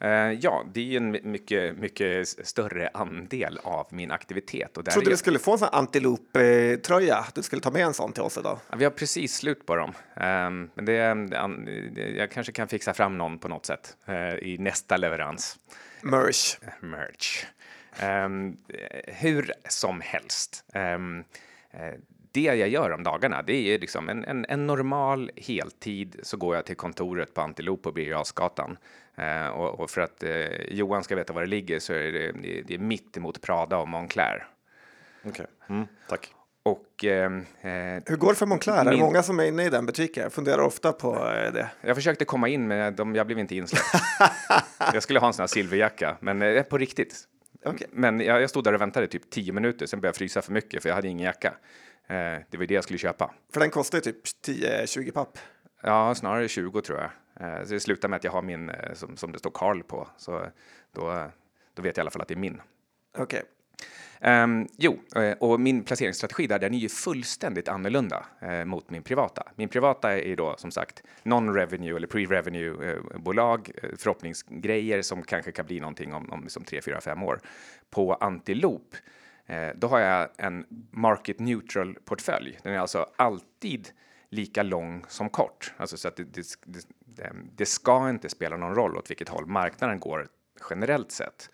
[0.00, 4.76] Eh, ja, det är ju en mycket, mycket större andel av min aktivitet.
[4.76, 7.24] Och där Jag trodde är, du skulle få en sån här Antiloop-tröja.
[7.34, 8.58] Du skulle ta med en sån till oss idag.
[8.70, 9.92] Ja, vi har precis slut på dem.
[10.16, 10.94] Ehm, men det,
[12.16, 15.58] jag kanske kan fixa fram någon på något sätt eh, i nästa leverans.
[16.02, 16.56] Merch.
[16.80, 17.44] merch.
[17.98, 18.56] Ehm,
[19.06, 20.64] hur som helst.
[22.30, 26.36] Eh, det jag gör om dagarna, det är liksom en, en, en normal heltid så
[26.36, 28.78] går jag till kontoret på Antilop på Birger Jarlsgatan.
[29.16, 32.32] Eh, och, och för att eh, Johan ska veta var det ligger så är det,
[32.32, 34.46] det, det är mitt emot Prada och Moncler.
[35.24, 36.34] Okej, mm, tack.
[36.62, 37.70] Och ehm, eh,
[38.06, 38.74] Hur går det för Moncler?
[38.74, 40.22] Är det Min- många som är inne i den butiken?
[40.22, 41.70] Jag funderar ofta på eh, det.
[41.80, 43.84] jag försökte komma in, men de, jag blev inte insläppt.
[44.94, 47.24] jag skulle ha en sån här silverjacka, men eh, på riktigt.
[47.64, 47.86] Okej.
[47.92, 50.42] Men jag, jag stod där och väntade i typ 10 minuter, sen började jag frysa
[50.42, 51.54] för mycket för jag hade ingen jacka.
[52.10, 53.34] Eh, det var ju det jag skulle köpa.
[53.52, 55.38] För den kostar ju typ 10-20 papp.
[55.82, 57.10] Ja, snarare 20 tror jag.
[57.40, 59.82] Eh, så det slutar med att jag har min eh, som, som det står Carl
[59.82, 60.46] på, så
[60.92, 61.30] då,
[61.74, 62.62] då vet jag i alla fall att det är min.
[63.18, 63.42] Okej.
[64.20, 64.98] Ehm, jo,
[65.38, 69.42] och min placeringsstrategi där, den är ju fullständigt annorlunda eh, mot min privata.
[69.56, 75.22] Min privata är ju då som sagt non-revenue eller pre-revenue eh, bolag, eh, förhoppningsgrejer som
[75.22, 77.40] kanske kan bli någonting om, om liksom 3, 4, 5 år.
[77.90, 78.94] På Antiloop,
[79.50, 82.58] Eh, då har jag en market neutral portfölj.
[82.62, 83.88] Den är alltså alltid
[84.28, 85.74] lika lång som kort.
[85.76, 89.46] Alltså så att det, det, det, det ska inte spela någon roll åt vilket håll
[89.46, 90.28] marknaden går
[90.70, 91.50] generellt sett.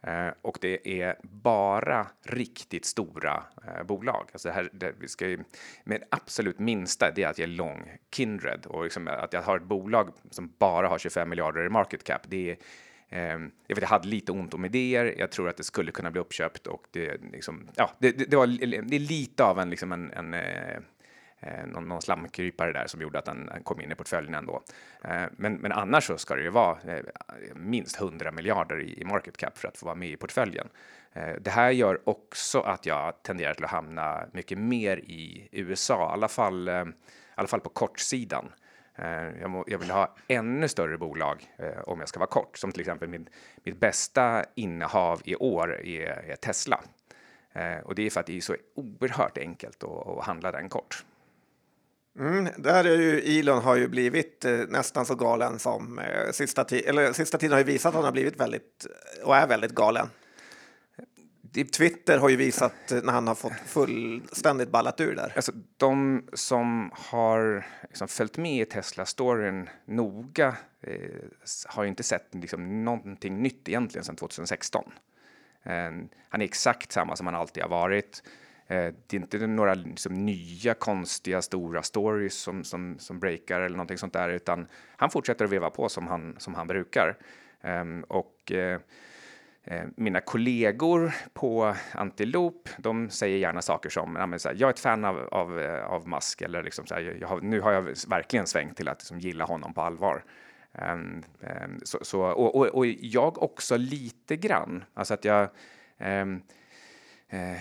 [0.00, 4.28] Eh, och det är bara riktigt stora eh, bolag.
[4.32, 5.38] Alltså det här, det, vi ska ju,
[5.84, 9.56] med absolut minsta det är att jag är lång Kindred och liksom att jag har
[9.56, 12.22] ett bolag som bara har 25 miljarder i market cap.
[12.28, 12.56] Det är,
[13.10, 15.14] Ehm, jag, vet, jag hade lite ont om idéer.
[15.18, 18.36] Jag tror att det skulle kunna bli uppköpt och det, liksom, ja, det, det, det,
[18.36, 18.46] var,
[18.82, 20.76] det är lite av en, liksom en, en eh,
[21.40, 24.62] eh någon, någon slamkrypare där som gjorde att den kom in i portföljen ändå.
[25.04, 27.02] Eh, men, men annars så ska det ju vara eh,
[27.54, 30.68] minst 100 miljarder i, i market cap för att få vara med i portföljen.
[31.12, 36.10] Eh, det här gör också att jag tenderar till att hamna mycket mer i USA,
[36.10, 36.92] i alla fall, eh, i
[37.34, 38.52] alla fall på kortsidan.
[38.98, 42.58] Eh, jag, må, jag vill ha ännu större bolag eh, om jag ska vara kort,
[42.58, 43.28] som till exempel min,
[43.64, 46.80] mitt bästa innehav i år är, är Tesla.
[47.52, 50.68] Eh, och det är för att det är så oerhört enkelt att, att handla den
[50.68, 51.04] kort.
[52.18, 56.64] Mm, där är ju Elon har ju blivit eh, nästan så galen som eh, sista,
[56.64, 58.86] ti- eller, sista tiden har ju visat att han har blivit väldigt
[59.24, 60.06] och är väldigt galen.
[61.52, 65.32] Twitter har ju visat eh, när han har fått fullständigt ballat ur där.
[65.36, 70.94] Alltså, de som har liksom, följt med i Tesla-storyn noga eh,
[71.66, 74.92] har ju inte sett liksom, någonting nytt egentligen sedan 2016.
[75.62, 75.72] Eh,
[76.28, 78.22] han är exakt samma som han alltid har varit.
[78.66, 83.76] Eh, det är inte några liksom, nya konstiga stora stories som, som, som breakar eller
[83.76, 87.16] någonting sånt där, utan han fortsätter att veva på som han, som han brukar.
[87.62, 88.80] Ehm, och Eh,
[89.64, 94.68] Eh, mina kollegor på Antilop, de säger gärna saker som ja, men så här, jag
[94.68, 97.60] är ett fan av, av, eh, av Musk eller liksom så här, jag har, nu
[97.60, 100.24] har jag verkligen svängt till att liksom, gilla honom på allvar.
[100.72, 104.84] Um, um, så, så, och, och, och jag också lite grann.
[104.94, 105.48] Alltså att jag,
[105.98, 106.42] um,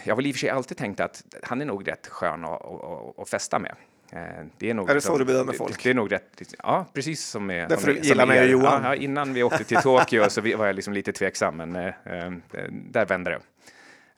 [0.03, 2.45] jag har väl i och för sig alltid tänkt att han är nog rätt skön
[2.45, 3.75] att, att, att festa med.
[4.11, 5.83] Eh, Det är, nog Är det så du bedömer folk?
[5.83, 8.49] Det är nog rätt, ja precis som med Därför som, du med- gillar mig och.
[8.49, 8.83] Johan.
[8.83, 12.31] Ja, innan vi åkte till Tokyo så var jag liksom lite tveksam, men eh, eh,
[12.71, 13.39] där vände det.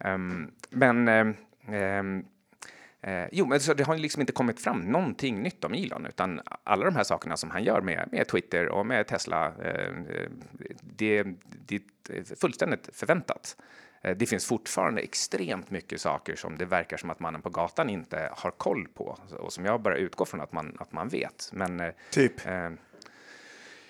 [0.10, 1.28] Ehm, men eh,
[1.75, 2.25] ehm,
[3.02, 6.41] Eh, jo, men så det har liksom inte kommit fram någonting nytt om Elon, utan
[6.63, 9.93] alla de här sakerna som han gör med, med Twitter och med Tesla, eh,
[10.82, 11.23] det,
[11.65, 11.75] det
[12.10, 13.56] är fullständigt förväntat.
[14.02, 17.90] Eh, Det finns fortfarande extremt mycket saker som det verkar som att mannen på gatan
[17.90, 21.50] inte har koll på och som jag bara utgår från att man, att man vet.
[21.54, 22.46] Men eh, Typ.
[22.46, 22.72] Eh,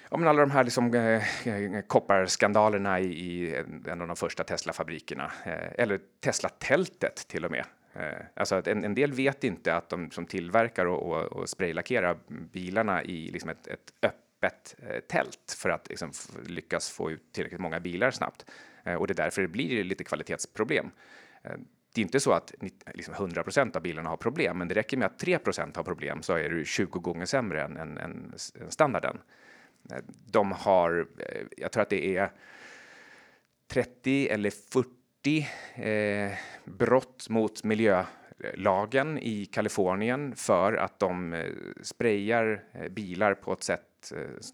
[0.10, 3.56] ja, men alla de här liksom, eh, eh, kopparskandalerna i, i
[3.88, 7.66] en av de första Tesla-fabrikerna, eh, eller Tesla-tältet till och med.
[7.94, 12.18] Eh, alltså en, en, del vet inte att de som tillverkar och, och, och spraylackerar
[12.28, 16.12] bilarna i liksom ett, ett öppet eh, tält för att liksom,
[16.48, 18.46] lyckas få ut tillräckligt många bilar snabbt.
[18.90, 20.92] Eh, och det är därför det blir lite kvalitetsproblem.
[21.44, 21.52] Eh,
[21.94, 22.54] det är inte så att
[22.94, 23.44] liksom 100
[23.76, 26.66] av bilarna har problem, men det räcker med att 3% har problem så är du
[26.66, 28.34] 20 gånger sämre än, än, än
[28.70, 29.18] standarden.
[29.92, 29.98] Eh,
[30.32, 31.08] de har,
[31.58, 32.32] jag tror att det är
[33.68, 41.50] 30 eller 40 eh, brott mot miljölagen i Kalifornien för att de eh,
[41.82, 43.86] sprayar bilar på ett sätt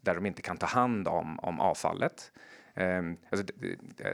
[0.02, 2.32] där de inte kan ta hand om, om avfallet.
[2.76, 3.46] Eh, alltså,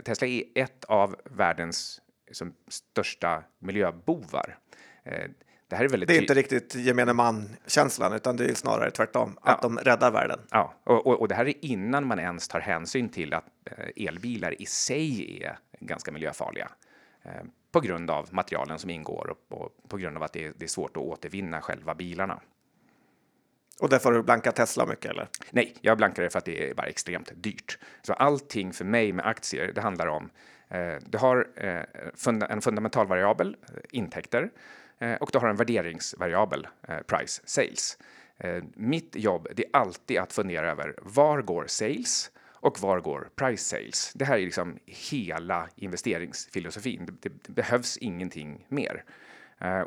[0.03, 4.57] Tesla är ett av världens som största miljöbovar.
[5.03, 5.29] Eh,
[5.67, 9.51] det, här är, det är inte riktigt gemene man-känslan, utan det är snarare tvärtom, ja.
[9.51, 10.39] att de räddar världen.
[10.51, 14.07] Ja, och, och, och, det här är innan man ens tar hänsyn till att eh,
[14.07, 16.71] elbilar i sig är ganska miljöfarliga
[17.23, 17.31] eh,
[17.71, 20.65] på grund av materialen som ingår och, och på grund av att det är, det
[20.65, 22.39] är, svårt att återvinna själva bilarna.
[23.81, 25.27] Och därför har du blankat Tesla mycket eller?
[25.51, 27.77] Nej, jag blankar det för att det är bara extremt dyrt.
[28.01, 30.29] Så allting för mig med aktier, det handlar om
[30.71, 34.49] Eh, du har eh, en fundamental variabel, eh, intäkter,
[34.99, 37.97] eh, och du har en värderingsvariabel, eh, price sales.
[38.37, 43.29] Eh, mitt jobb det är alltid att fundera över var går sales och var går
[43.35, 44.13] price sales?
[44.15, 47.05] Det här är liksom hela investeringsfilosofin.
[47.21, 49.03] Det, det behövs ingenting mer.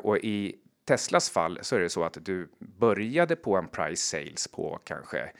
[0.01, 0.55] Och i
[0.85, 5.31] Teslas fall så är det så att du började på en price sales på kanske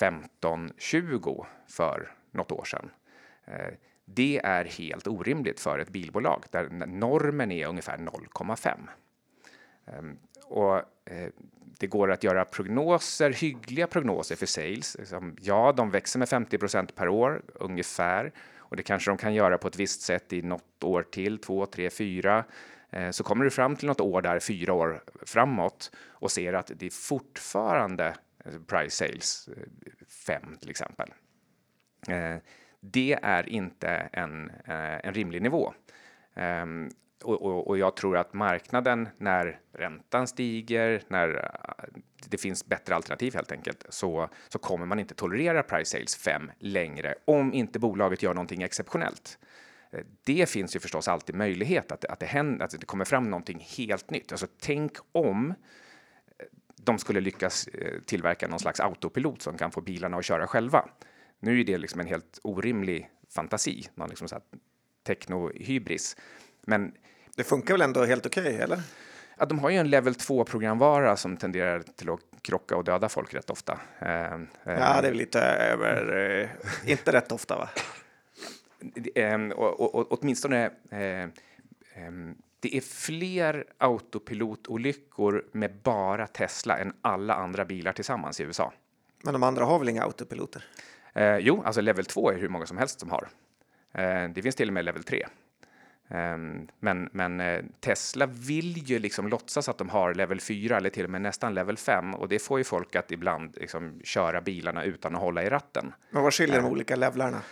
[0.00, 2.90] 15-20 för något år sedan.
[3.44, 8.88] Eh, det är helt orimligt för ett bilbolag där normen är ungefär 0,5.
[9.86, 11.28] Ehm, och eh,
[11.78, 14.96] det går att göra prognoser, hyggliga prognoser för sales.
[15.40, 19.68] Ja, de växer med 50% per år ungefär och det kanske de kan göra på
[19.68, 22.44] ett visst sätt i något år till, två, tre, fyra.
[22.92, 26.70] Eh, så kommer du fram till något år där, fyra år framåt och ser att
[26.76, 31.12] det är fortfarande eh, price sales eh, 5 till exempel
[32.82, 35.74] det är inte en, en rimlig nivå.
[36.34, 36.90] Ehm,
[37.24, 41.50] och, och, och, jag tror att marknaden, när räntan stiger, när
[42.28, 46.50] det finns bättre alternativ helt enkelt, så, så kommer man inte tolerera price sales 5
[46.58, 49.38] längre om inte bolaget gör någonting exceptionellt.
[49.92, 53.24] Eh, det finns ju förstås alltid möjlighet att, att, det, händer, att det kommer fram
[53.24, 54.32] någonting helt nytt.
[54.32, 55.54] Alltså, tänk om
[56.84, 57.68] de skulle lyckas
[58.06, 60.88] tillverka någon slags autopilot som kan få bilarna att köra själva.
[61.40, 64.42] Nu är det liksom en helt orimlig fantasi, någon liksom så här
[65.06, 66.16] techno-hybris.
[66.62, 66.92] Men
[67.36, 68.80] det funkar väl ändå helt okej, okay, eller?
[69.38, 73.08] Ja, de har ju en level 2 programvara som tenderar till att krocka och döda
[73.08, 73.80] folk rätt ofta.
[73.98, 77.68] Eh, ja, det är väl lite över, eh, inte rätt ofta va?
[79.14, 81.28] Eh, och, och, åtminstone eh,
[81.94, 88.72] ehm, det är fler autopilotolyckor med bara Tesla än alla andra bilar tillsammans i USA.
[89.22, 90.64] Men de andra har väl inga autopiloter?
[91.12, 93.28] Eh, jo, alltså level 2 är hur många som helst som har.
[93.92, 95.26] Eh, det finns till och med level 3.
[96.08, 96.36] Eh,
[96.80, 101.04] men, men eh, Tesla vill ju liksom låtsas att de har level 4 eller till
[101.04, 104.84] och med nästan level 5 och det får ju folk att ibland liksom köra bilarna
[104.84, 105.92] utan att hålla i ratten.
[106.10, 107.42] Men vad skiljer de eh, olika levlarna?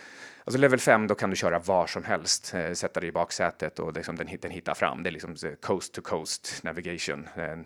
[0.43, 3.79] Alltså level 5, då kan du köra var som helst, eh, sätta dig i baksätet
[3.79, 5.03] och liksom den, den hittar fram.
[5.03, 7.29] Det är liksom eh, coast to coast navigation.
[7.35, 7.57] Eh, eh,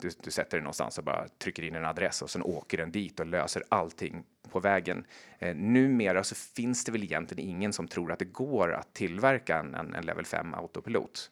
[0.00, 2.92] du, du sätter dig någonstans och bara trycker in en adress och sen åker den
[2.92, 5.04] dit och löser allting på vägen.
[5.38, 9.58] Eh, numera så finns det väl egentligen ingen som tror att det går att tillverka
[9.58, 11.30] en, en, en level 5 autopilot.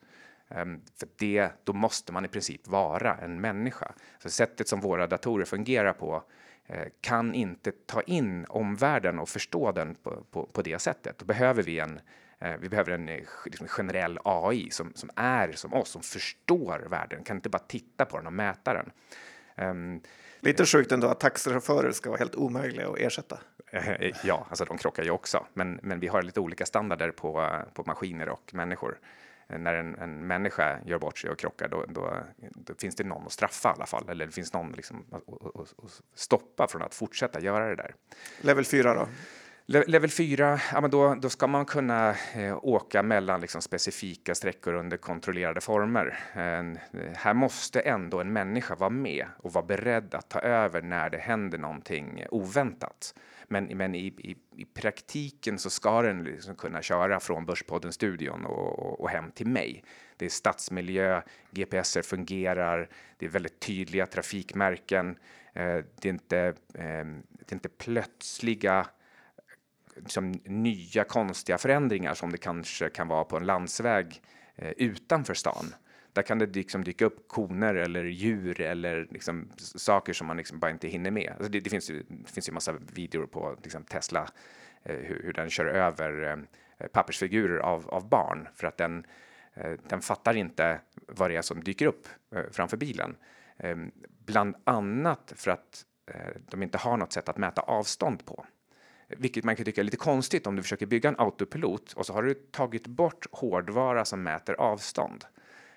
[0.49, 3.93] Ehm, för det, då måste man i princip vara en människa.
[4.23, 6.42] Så sättet som våra datorer fungerar på Eh,
[7.01, 11.19] kan inte ta in omvärlden och förstå den på, på, på det sättet.
[11.19, 12.01] Då behöver vi en,
[12.39, 16.87] eh, vi behöver en eh, liksom generell AI som, som är som oss, som förstår
[16.91, 18.91] världen, kan inte bara titta på den och mäta den.
[19.69, 20.01] Um,
[20.41, 23.39] Lite sjukt ändå att taxichaufförer ska vara helt omöjliga att ersätta.
[24.25, 27.83] Ja, alltså de krockar ju också, men, men vi har lite olika standarder på, på
[27.87, 28.99] maskiner och människor
[29.59, 33.27] när en, en människa gör bort sig och krockar, då, då, då, finns det någon
[33.27, 34.09] att straffa i alla fall.
[34.09, 37.95] Eller det finns någon liksom att, att, att stoppa från att fortsätta göra det där.
[38.41, 39.09] Level 4 då?
[39.67, 44.75] Level 4, ja, men då, då ska man kunna eh, åka mellan liksom, specifika sträckor
[44.75, 46.19] under kontrollerade former.
[46.33, 46.79] En,
[47.15, 51.19] här måste ändå en människa vara med och vara beredd att ta över när det
[51.19, 53.15] händer någonting oväntat.
[53.49, 58.79] Men, men i, i, i praktiken så ska den liksom kunna köra från Börspodden-studion och,
[58.79, 59.85] och, och, hem till mig.
[60.17, 65.17] Det är stadsmiljö, GPSer fungerar, det är väldigt tydliga trafikmärken.
[65.55, 66.39] Eh, det, är inte,
[66.75, 68.87] eh, det är inte plötsliga
[69.97, 74.23] liksom, nya konstiga förändringar som det kanske kan vara på en landsväg
[74.57, 75.75] eh, utanför stan.
[76.13, 80.59] Där kan det liksom dyka upp koner eller djur eller liksom saker som man liksom
[80.59, 81.33] bara inte hinner med.
[81.37, 84.29] Alltså det, det, finns ju, det finns ju massa videor på liksom Tesla,
[84.83, 86.39] eh, hur, hur, den kör över
[86.79, 89.07] eh, pappersfigurer av, av barn för att den,
[89.55, 93.17] eh, den fattar inte vad det är som dyker upp eh, framför bilen.
[93.57, 93.77] Eh,
[94.27, 98.47] bland annat för att eh, de inte har något sätt att mäta avstånd på.
[99.19, 102.13] Vilket man kan tycka är lite konstigt om du försöker bygga en autopilot och så
[102.13, 105.25] har du tagit bort hårdvara som mäter avstånd.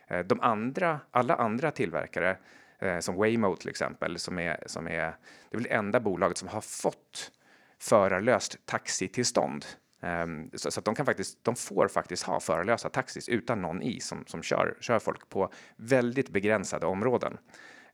[0.08, 2.38] Eh, de andra, alla andra tillverkare,
[2.80, 5.16] eh, som Waymo till exempel, som är, som är
[5.50, 7.32] det är väl det enda bolaget som har fått
[7.80, 9.66] förarlöst taxitillstånd.
[10.00, 13.82] Um, så, så, att de kan faktiskt, de får faktiskt ha förarlösa taxis utan någon
[13.82, 17.38] i som, som kör, kör folk på väldigt begränsade områden.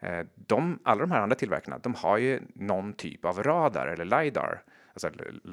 [0.04, 4.06] Uh, de, alla de här andra tillverkarna, de har ju någon typ av radar eller
[4.06, 5.10] LiDAR alltså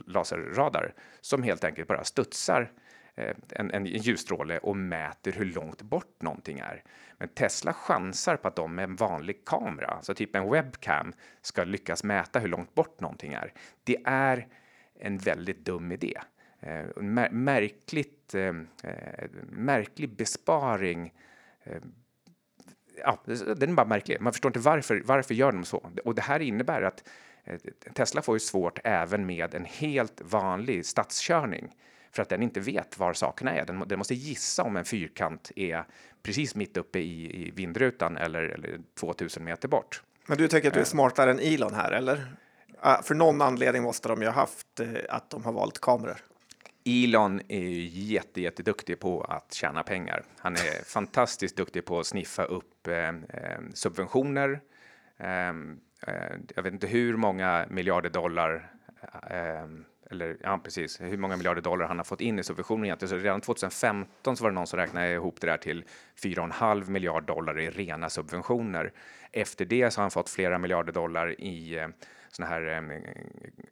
[0.07, 2.73] laserradar, som helt enkelt bara studsar
[3.15, 6.83] eh, en, en ljusstråle och mäter hur långt bort någonting är.
[7.19, 11.65] Men Tesla chansar på att de med en vanlig kamera, alltså typ en webcam, ska
[11.65, 13.53] lyckas mäta hur långt bort någonting är.
[13.85, 14.47] Det är
[15.01, 16.19] en väldigt dum idé.
[16.61, 18.49] Eh, mär märkligt, eh,
[18.83, 21.15] eh märklig besparing.
[22.97, 23.19] Ja,
[23.57, 24.21] den är bara märklig.
[24.21, 25.03] Man förstår inte varför.
[25.05, 25.91] Varför gör de så?
[26.05, 27.09] Och det här innebär att
[27.95, 31.77] Tesla får ju svårt även med en helt vanlig stadskörning
[32.13, 33.67] för att den inte vet var sakerna är.
[33.67, 35.85] Den, den måste gissa om en fyrkant är
[36.23, 40.03] precis mitt uppe i, i vindrutan eller, eller 2000 meter bort.
[40.27, 40.89] Men du tänker att du är eh.
[40.89, 42.27] smartare än Elon här, eller?
[43.03, 46.17] För någon anledning måste de ju ha haft eh, att de har valt kameror.
[46.85, 50.25] Elon är ju jätte, jätteduktig på att tjäna pengar.
[50.39, 53.13] Han är fantastiskt duktig på att sniffa upp eh,
[53.75, 54.61] subventioner,
[55.19, 55.53] eh, Eh,
[56.07, 58.73] Eh, jag vet inte hur många miljarder dollar
[59.31, 59.67] eh,
[60.11, 63.09] eller ja, precis, hur många miljarder dollar han har fått in i subventioner egentligen.
[63.09, 65.85] Så redan 2015 så var det någon som räknade ihop det där till
[66.23, 68.93] 4,5 miljard dollar i rena subventioner.
[69.33, 71.89] Efter det så har han fått flera miljarder dollar i eh,
[72.29, 73.01] såna här eh,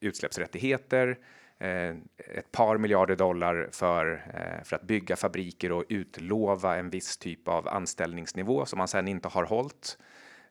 [0.01, 1.19] utsläppsrättigheter,
[1.59, 7.17] eh, ett par miljarder dollar för, eh, för att bygga fabriker och utlova en viss
[7.17, 9.99] typ av anställningsnivå som han sen inte har hållit.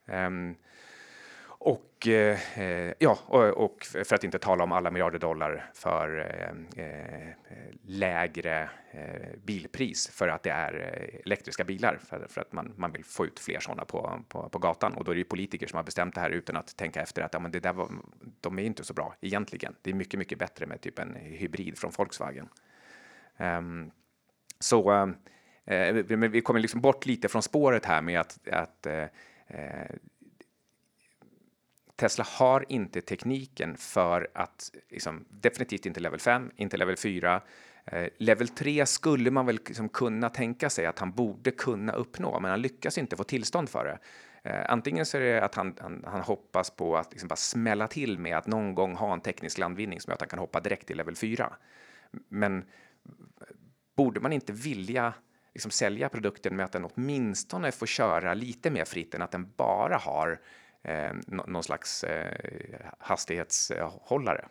[0.07, 0.55] Ehm,
[1.65, 2.39] och, eh,
[2.99, 7.27] ja, och, och, för att inte tala om alla miljarder dollar för eh, eh
[7.81, 12.91] lägre eh, bilpris för att det är eh, elektriska bilar, för, för att man, man
[12.91, 14.93] vill få ut fler sådana på, på, på, gatan.
[14.93, 17.21] Och då är det ju politiker som har bestämt det här utan att tänka efter
[17.21, 17.89] att ja, men det där var,
[18.41, 19.75] de är inte så bra egentligen.
[19.81, 22.49] Det är mycket, mycket bättre med typ en hybrid från Volkswagen.
[23.37, 23.91] Um,
[24.59, 25.93] så uh,
[26.29, 28.87] vi kommer liksom bort lite från spåret här med att, att
[29.47, 29.95] Eh,
[31.95, 37.41] Tesla har inte tekniken för att, liksom, definitivt inte level 5, inte level 4.
[37.85, 42.39] Eh, level 3 skulle man väl liksom kunna tänka sig att han borde kunna uppnå,
[42.39, 43.99] men han lyckas inte få tillstånd för det.
[44.49, 47.87] Eh, antingen så är det att han, han, han hoppas på att liksom bara smälla
[47.87, 50.59] till med att någon gång ha en teknisk landvinning som gör att han kan hoppa
[50.59, 51.53] direkt till level 4.
[52.29, 52.65] Men
[53.95, 55.13] borde man inte vilja
[55.53, 59.51] liksom sälja produkten med att den åtminstone får köra lite mer fritt än att den
[59.57, 60.41] bara har
[60.85, 64.45] eh, någon slags eh, hastighetshållare.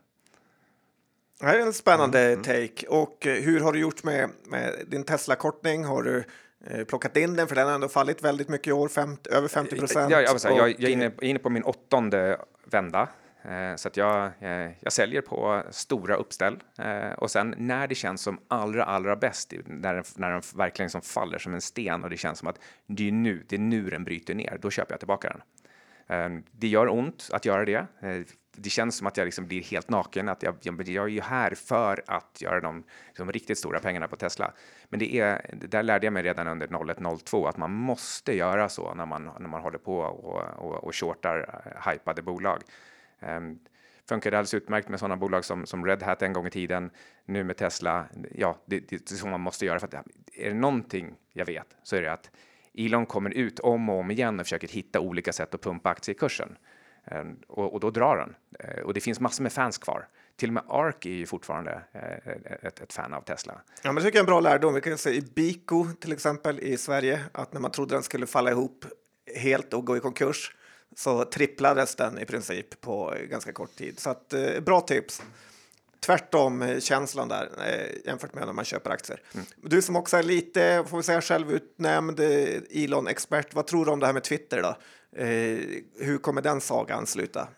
[1.40, 2.42] Det här är en spännande mm.
[2.42, 2.87] take.
[2.88, 5.85] Och eh, hur har du gjort med, med din Tesla-kortning?
[5.85, 6.25] Har du
[6.66, 7.49] eh, plockat in den?
[7.49, 10.11] För den har ändå fallit väldigt mycket i år, 50, över 50 procent.
[10.11, 13.09] Ja, jag, jag, jag, är inne, inne på min åttonde vända.
[13.49, 17.94] Eh, så att jag, eh, jag säljer på stora uppställ eh, och sen när det
[17.94, 22.05] känns som allra, allra bäst, när den, när den verkligen som faller som en sten
[22.05, 24.70] och det känns som att det är nu, det är nu den bryter ner, då
[24.70, 25.40] köper jag tillbaka den.
[26.07, 27.87] Ehm, det gör ont att göra det.
[28.01, 28.23] Eh,
[28.57, 31.21] det känns som att jag liksom blir helt naken, att jag, jag, jag är ju
[31.21, 34.53] här för att göra de liksom, riktigt stora pengarna på Tesla.
[34.88, 38.69] Men det är, där lärde jag mig redan under 01 02 att man måste göra
[38.69, 42.62] så när man, när man håller på och, och, och shortar eh, hypade bolag.
[43.21, 43.59] Ehm, um,
[44.09, 46.90] funkade alldeles utmärkt med sådana bolag som, som Red Hat en gång i tiden.
[47.25, 49.81] Nu med Tesla, ja, det, det är så man måste göra.
[49.81, 49.95] För att,
[50.33, 52.31] är det någonting jag vet så är det att
[52.74, 56.56] Elon kommer ut om och om igen och försöker hitta olika sätt att pumpa aktiekursen.
[57.06, 58.34] Ehm, och, och, då drar den.
[58.58, 60.08] Eh, och det finns massor med fans kvar.
[60.37, 63.60] Till och med Ark är ju fortfarande eh, ett, ett, fan av Tesla.
[63.83, 64.75] Ja, men det tycker jag är en bra lärdom.
[64.75, 68.27] Vi kan se i Biko till exempel i Sverige att när man trodde den skulle
[68.27, 68.85] falla ihop
[69.37, 70.56] helt och gå i konkurs
[70.96, 74.00] så tripplades den i princip på ganska kort tid.
[74.00, 75.22] Så att, eh, bra tips
[76.05, 79.21] tvärtom eh, känslan där eh, jämfört med när man köper aktier.
[79.35, 79.46] Mm.
[79.57, 84.00] Du som också är lite, får vi säga självutnämnd eh, Elon-expert, vad tror du om
[84.00, 84.77] det här med Twitter då?
[85.21, 85.59] Eh,
[85.98, 87.48] hur kommer den sagan sluta?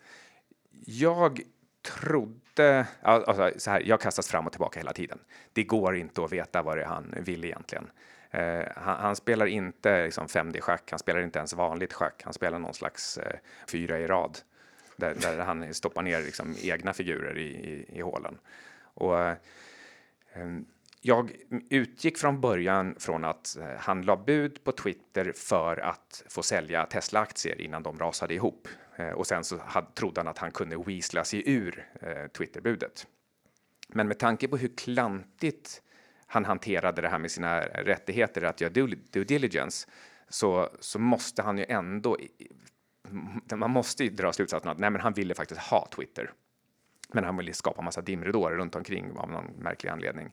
[0.85, 1.41] Jag
[1.85, 5.19] trodde, alltså så här, jag kastas fram och tillbaka hela tiden.
[5.53, 7.89] Det går inte att veta vad det är han vill egentligen.
[8.31, 12.59] Eh, han, han, spelar inte liksom 5D-schack, han spelar inte ens vanligt schack, han spelar
[12.59, 14.37] någon slags eh, fyra i rad
[14.97, 18.37] där, där han stoppar ner liksom egna figurer i, i, i hålen.
[18.83, 19.35] Och, eh,
[21.01, 21.31] jag
[21.69, 26.85] utgick från början från att eh, han la bud på Twitter för att få sälja
[26.85, 28.67] Tesla-aktier innan de rasade ihop.
[28.95, 33.07] Eh, och sen så hade, trodde han att han kunde weasla sig ur eh, Twitterbudet.
[33.87, 35.81] Men med tanke på hur klantigt
[36.27, 39.87] han hanterade det här med sina rättigheter att göra due, due diligence
[40.29, 42.17] så, så måste han ju ändå.
[43.55, 46.31] Man måste ju dra slutsatsen att nej, men han ville faktiskt ha Twitter.
[47.13, 50.31] Men han ville skapa massa dimridåer runt omkring av någon märklig anledning.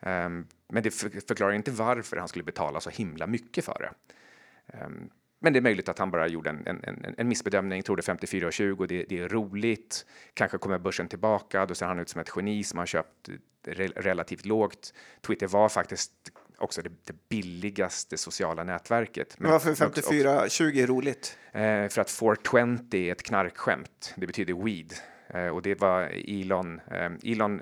[0.00, 3.92] Um, men det förklarar inte varför han skulle betala så himla mycket för det.
[4.84, 8.86] Um, men det är möjligt att han bara gjorde en, en, en missbedömning, trodde 54,20,
[8.86, 12.64] det, det är roligt, kanske kommer börsen tillbaka, då ser han ut som ett geni
[12.64, 14.94] som har köpt eh, re, relativt lågt.
[15.20, 16.12] Twitter var faktiskt
[16.58, 19.34] också det, det billigaste sociala nätverket.
[19.38, 21.38] Men varför 54,20 är roligt?
[21.52, 24.94] Eh, för att 420 är ett knarkskämt, det betyder weed.
[25.34, 26.80] Eh, och det var Elon.
[26.90, 27.60] Eh, Elon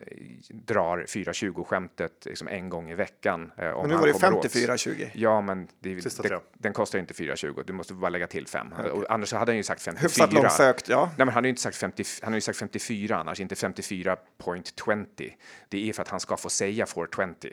[0.48, 3.52] drar 420-skämtet liksom en gång i veckan.
[3.56, 5.10] Eh, men nu var det 54-20.
[5.14, 7.62] Ja, men det, det, den kostar inte 420.
[7.66, 8.72] Du måste bara lägga till fem.
[8.72, 8.90] Okay.
[8.90, 10.08] Och annars hade han ju sagt 54.
[10.08, 11.04] Hyfsat långsökt, ja.
[11.04, 13.54] Nej, men han har ju inte sagt 50, han har ju sagt 54 annars, inte
[13.54, 15.32] 54.20.
[15.68, 17.48] Det är för att han ska få säga 420.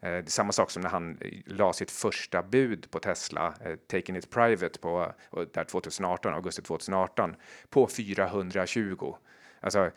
[0.00, 4.16] Eh, samma sak som när han eh, la sitt första bud på Tesla, eh, Taking
[4.16, 7.36] It Private, på, eh, där 2018, augusti 2018,
[7.70, 9.14] på 420.
[9.60, 9.90] Alltså,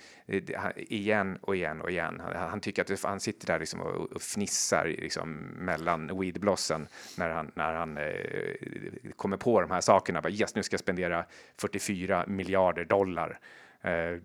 [0.76, 2.22] igen och igen och igen.
[2.24, 6.88] Han, han tycker att han sitter där liksom och, och fnissar liksom mellan weedblossen
[7.18, 10.22] när han, när han eh, kommer på de här sakerna.
[10.22, 11.26] Bara, yes, nu ska jag spendera
[11.58, 13.39] 44 miljarder dollar
[13.82, 14.18] eh,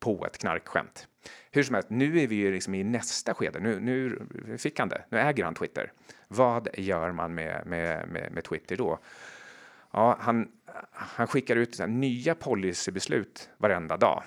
[0.00, 1.08] på ett knarkskämt.
[1.50, 3.60] Hur som helst, nu är vi ju liksom i nästa skede.
[3.60, 5.04] Nu, nu fick han det.
[5.08, 5.92] Nu äger han Twitter.
[6.28, 8.98] Vad gör man med, med, med, med Twitter då?
[9.92, 10.48] Ja, han,
[10.92, 14.22] han skickar ut nya policybeslut varenda dag.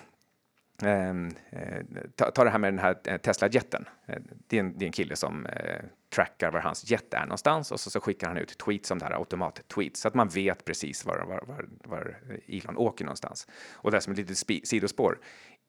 [0.84, 1.82] Ehm, eh,
[2.16, 4.88] ta, ta, det här med den här eh, Tesla-jätten, eh, det, är en, det är
[4.88, 8.38] en kille som eh, trackar var hans jet är någonstans och så, så skickar han
[8.38, 12.18] ut tweets om det här automat-tweets så att man vet precis var, var, var, var
[12.48, 13.48] Elon åker någonstans.
[13.74, 15.20] Och det är som ett litet sidospår.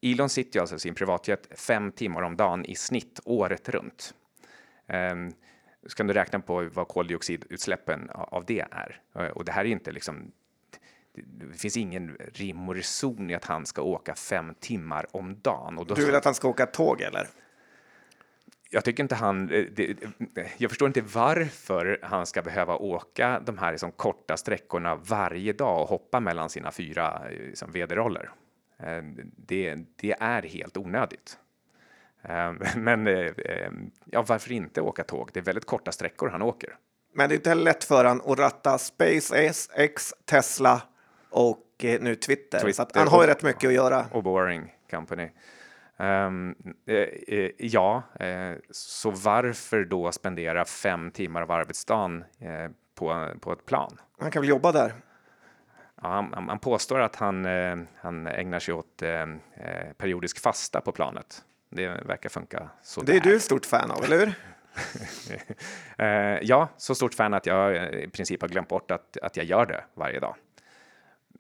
[0.03, 4.15] Elon sitter ju alltså i sin privatjet fem timmar om dagen i snitt året runt.
[4.87, 5.33] Um,
[5.87, 9.01] så du räkna på vad koldioxidutsläppen av det är.
[9.33, 10.33] Och det här är inte liksom
[11.15, 15.79] det finns ingen rim och reson i att han ska åka fem timmar om dagen.
[15.79, 17.29] Och då du vill att han ska åka tåg eller?
[18.73, 19.51] Jag tycker inte han.
[19.51, 19.97] Eh, det,
[20.57, 25.83] jag förstår inte varför han ska behöva åka de här liksom korta sträckorna varje dag
[25.83, 28.31] och hoppa mellan sina fyra liksom, vd-roller.
[28.79, 29.03] Eh,
[29.37, 31.39] det, det, är helt onödigt.
[32.23, 33.07] Eh, men
[34.05, 35.31] ja, varför inte åka tåg?
[35.33, 36.77] Det är väldigt korta sträckor han åker.
[37.13, 40.83] Men det är inte lätt för han att ratta SpaceX, Tesla
[41.31, 42.61] och eh, nu Twitter.
[42.61, 42.73] Twitter.
[42.73, 44.07] Så han har ju rätt mycket att göra.
[44.13, 45.31] Och Boring Company.
[46.01, 46.55] Um,
[46.87, 53.67] eh, ja, eh, så varför då spendera fem timmar av arbetsdagen eh, på, på ett
[53.67, 53.97] plan?
[54.19, 54.93] Han kan väl jobba där?
[56.03, 59.03] Ja, han, han påstår att han, eh, han ägnar sig åt
[59.97, 61.45] periodisk fasta på planet.
[61.71, 63.03] Det verkar funka så.
[63.03, 64.35] Det är du stort fan av, eller hur?
[66.47, 69.67] ja, så stort fan att jag i princip har glömt bort att, att jag gör
[69.67, 70.35] det varje dag.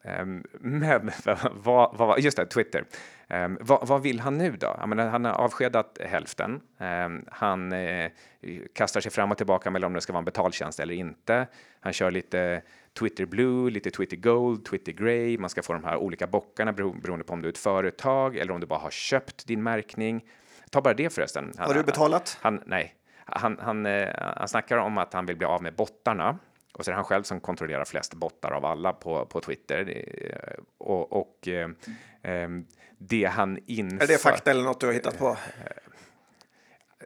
[0.05, 1.11] Um, men
[1.53, 2.85] vad, vad, just det, Twitter.
[3.29, 4.87] Um, vad, vad, vill han nu då?
[4.87, 6.61] Menar, han har avskedat hälften.
[6.79, 8.11] Um, han eh,
[8.75, 11.47] kastar sig fram och tillbaka mellan om det ska vara en betaltjänst eller inte.
[11.81, 12.63] Han kör lite
[12.99, 15.39] Twitter Blue, lite Twitter Gold, Twitter Grey.
[15.39, 18.53] Man ska få de här olika bockarna beroende på om du är ett företag eller
[18.53, 20.25] om du bara har köpt din märkning.
[20.71, 21.53] Ta bara det förresten.
[21.57, 22.39] Han, har du betalat?
[22.41, 22.95] Han, nej,
[23.25, 26.39] han, han, eh, han snackar om att han vill bli av med bottarna.
[26.73, 30.05] Och så är det han själv som kontrollerar flest bottar av alla på, på Twitter.
[30.79, 31.71] Och, och eh,
[32.23, 32.67] ehm,
[32.99, 34.05] det han inför...
[34.05, 35.37] Är det fakta eller något du har hittat på?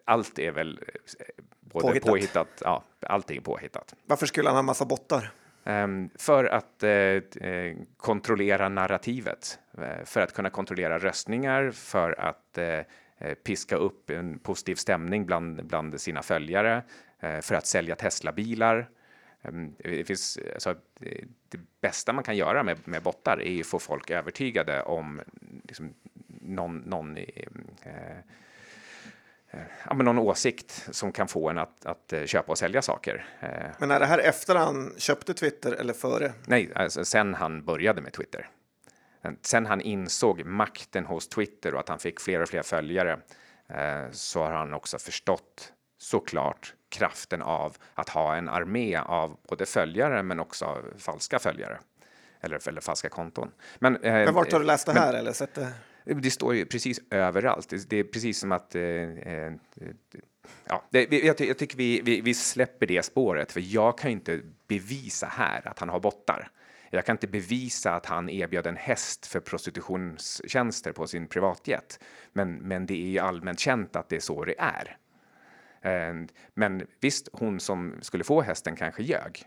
[0.04, 0.80] Allt är väl
[1.18, 1.26] eh,
[1.60, 2.10] både påhittat.
[2.10, 3.94] påhittat ja, allting är påhittat.
[4.06, 5.30] Varför skulle han ha massa bottar?
[5.66, 6.84] Um, för att
[7.96, 9.58] kontrollera narrativet,
[10.04, 12.58] för att kunna kontrollera röstningar, för att
[13.44, 16.82] piska upp en positiv stämning bland, bland sina följare,
[17.20, 18.88] för att sälja Tesla-bilar.
[19.44, 20.74] Ehm, det, finns, alltså,
[21.48, 25.20] det bästa man kan göra med, med bottar är att få folk övertygade om
[25.64, 25.94] liksom,
[26.26, 28.18] någon, någon, eh,
[29.50, 33.26] eh, någon åsikt som kan få en att, att eh, köpa och sälja saker.
[33.40, 36.32] Eh, men är det här efter han köpte Twitter eller före?
[36.46, 38.48] Nej, alltså, sen han började med Twitter.
[39.42, 43.18] Sen han insåg makten hos Twitter och att han fick fler och fler följare
[43.68, 49.66] eh, så har han också förstått såklart kraften av att ha en armé av både
[49.66, 51.78] följare men också falska följare
[52.40, 53.50] eller, eller falska konton.
[53.78, 55.12] Men, eh, men vart har du läst det här?
[55.12, 55.72] Men, eller sett det?
[56.04, 57.68] det står ju precis överallt.
[57.68, 58.74] Det, det är precis som att...
[58.74, 59.52] Eh, eh,
[60.64, 64.40] ja, det, jag, jag, tycker vi, vi, vi, släpper det spåret, för jag kan inte
[64.68, 66.50] bevisa här att han har bottar.
[66.90, 72.00] Jag kan inte bevisa att han erbjöd en häst för prostitutionstjänster på sin privatjet.
[72.32, 74.96] Men, men det är ju allmänt känt att det är så det är.
[75.84, 79.42] Ehm, men visst, hon som skulle få hästen kanske ljög.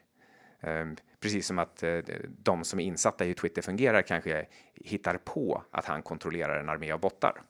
[0.62, 5.18] Ehm, precis som att eh, de som är insatta i hur Twitter fungerar kanske hittar
[5.18, 7.42] på att han kontrollerar en armé av bottar.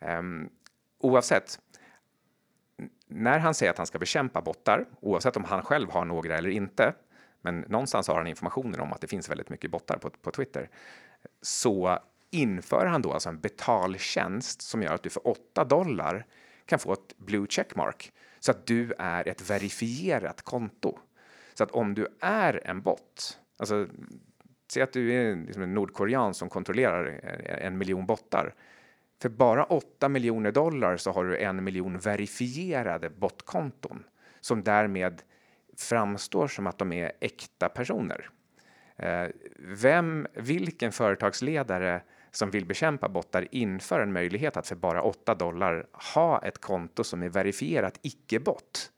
[0.00, 0.50] Ehm,
[0.98, 1.58] oavsett,
[3.06, 6.50] när han säger att han ska bekämpa bottar, oavsett om han själv har några eller
[6.50, 6.94] inte,
[7.42, 10.70] men någonstans har han informationen om att det finns väldigt mycket bottar på, på Twitter,
[11.42, 11.98] så
[12.30, 16.26] inför han då alltså en betaltjänst som gör att du för 8 dollar
[16.70, 20.98] kan få ett blue checkmark så att du är ett verifierat konto.
[21.54, 23.86] Så att om du är en bot, alltså
[24.72, 27.04] säg att du är liksom en nordkorean som kontrollerar
[27.44, 28.54] en miljon bottar.
[29.22, 34.04] För bara 8 miljoner dollar så har du en miljon verifierade botkonton
[34.40, 35.22] som därmed
[35.76, 38.30] framstår som att de är äkta personer.
[38.96, 45.34] Eh, vem, vilken företagsledare som vill bekämpa bottar inför en möjlighet att för bara 8
[45.34, 48.92] dollar ha ett konto som är verifierat icke-bot?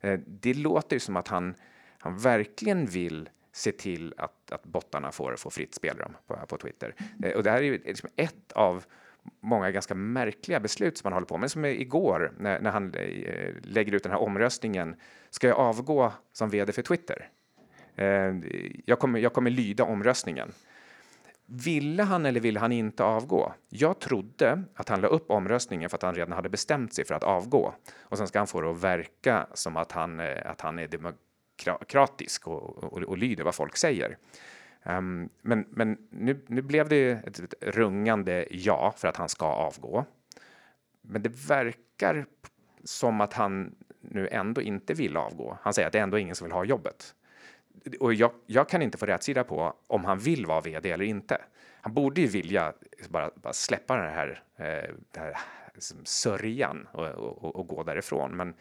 [0.00, 1.54] Eh, det låter ju som att han
[2.00, 6.94] han verkligen vill se till att, att bottarna får, får fritt spelrum på, på Twitter.
[7.22, 8.84] Eh, och det här är ju liksom ett av
[9.40, 11.50] många ganska märkliga beslut som han håller på med.
[11.50, 14.96] Som igår när, när han eh, lägger ut den här omröstningen.
[15.30, 17.28] Ska jag avgå som vd för Twitter?
[18.84, 20.52] Jag, kommer, jag kommer lyda omröstningen.
[21.52, 23.54] Ville han eller ville han inte avgå?
[23.68, 27.14] Jag trodde att han la upp omröstningen för att han redan hade bestämt sig för
[27.14, 27.74] att avgå.
[28.00, 30.88] Och sen ska han få det att verka som att han, eh, att han är
[30.88, 34.16] demokratisk och, och, och lyder vad folk säger.
[34.82, 39.46] Um, men men nu, nu blev det ett, ett rungande ja för att han ska
[39.46, 40.04] avgå.
[41.02, 42.26] Men det verkar
[42.84, 45.58] som att han nu ändå inte vill avgå.
[45.62, 47.14] Han säger att det är ändå ingen som vill ha jobbet.
[48.00, 51.40] Och jag, jag kan inte få rätsida på om han vill vara vd eller inte.
[51.80, 52.72] Han borde ju vilja
[53.08, 55.36] bara, bara släppa den här, eh, den här
[55.74, 58.36] liksom sörjan och, och, och, gå därifrån.
[58.36, 58.54] Men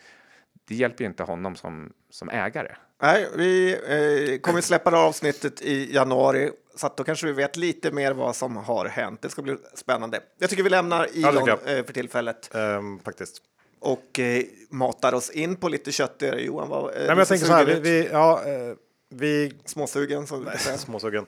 [0.68, 2.76] det hjälper ju inte honom som, som ägare.
[3.02, 7.58] Nej, vi eh, kommer släppa det avsnittet i januari, så att då kanske vi vet
[7.58, 9.22] lite mer vad som har hänt.
[9.22, 10.20] Det ska bli spännande.
[10.38, 12.50] Jag tycker vi lämnar Elon ja, eh, för tillfället.
[12.56, 13.42] Um, faktiskt.
[13.80, 16.42] Och eh, matar oss in på lite köttigare.
[16.42, 18.76] Johan, vad, Nej, men jag tänker så här, vi, vi, ja, eh,
[19.10, 19.54] vi...
[19.66, 21.26] Småsugen, som Nej, småsugen.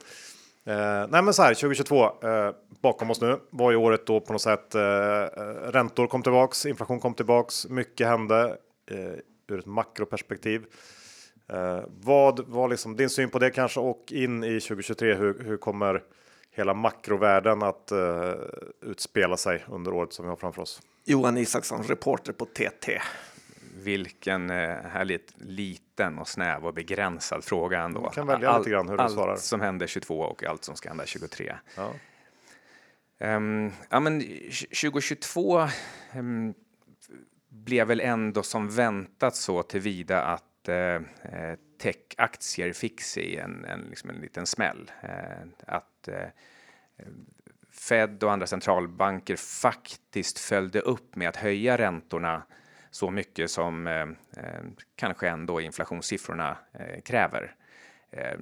[0.64, 2.50] Eh, nej men så här, 2022 eh,
[2.82, 4.80] bakom oss nu var ju året då på något sätt eh,
[5.72, 8.56] räntor kom tillbaks, inflation kom tillbaks, mycket hände
[8.90, 8.98] eh,
[9.48, 10.64] ur ett makroperspektiv.
[11.48, 15.14] Eh, vad var liksom din syn på det kanske och in i 2023?
[15.14, 16.02] Hur, hur kommer
[16.50, 17.92] hela makrovärlden att
[18.80, 20.82] utspela sig under året som vi har framför oss?
[21.04, 23.00] Johan Isaksson, reporter på TT.
[23.82, 24.56] Vilken uh,
[24.86, 28.08] härligt liten och snäv och begränsad fråga ändå.
[28.08, 29.32] Du kan välja All, lite grann hur du allt svarar.
[29.32, 31.54] Allt som hände 22 och allt som ska hända 23.
[31.76, 31.92] Ja.
[33.18, 35.68] Um, ja, men 2022
[36.14, 36.54] um,
[37.48, 43.80] blev väl ändå som väntat så tillvida att Eh, eh, techaktier fick sig en, en,
[43.80, 44.90] liksom en liten smäll.
[45.00, 46.08] Eh, att
[47.70, 52.42] Fed och andra centralbanker faktiskt följde upp med att höja räntorna
[52.92, 54.02] så mycket som eh,
[54.36, 54.62] eh,
[54.96, 57.54] kanske ändå inflationssiffrorna eh, kräver.
[58.10, 58.38] Eh,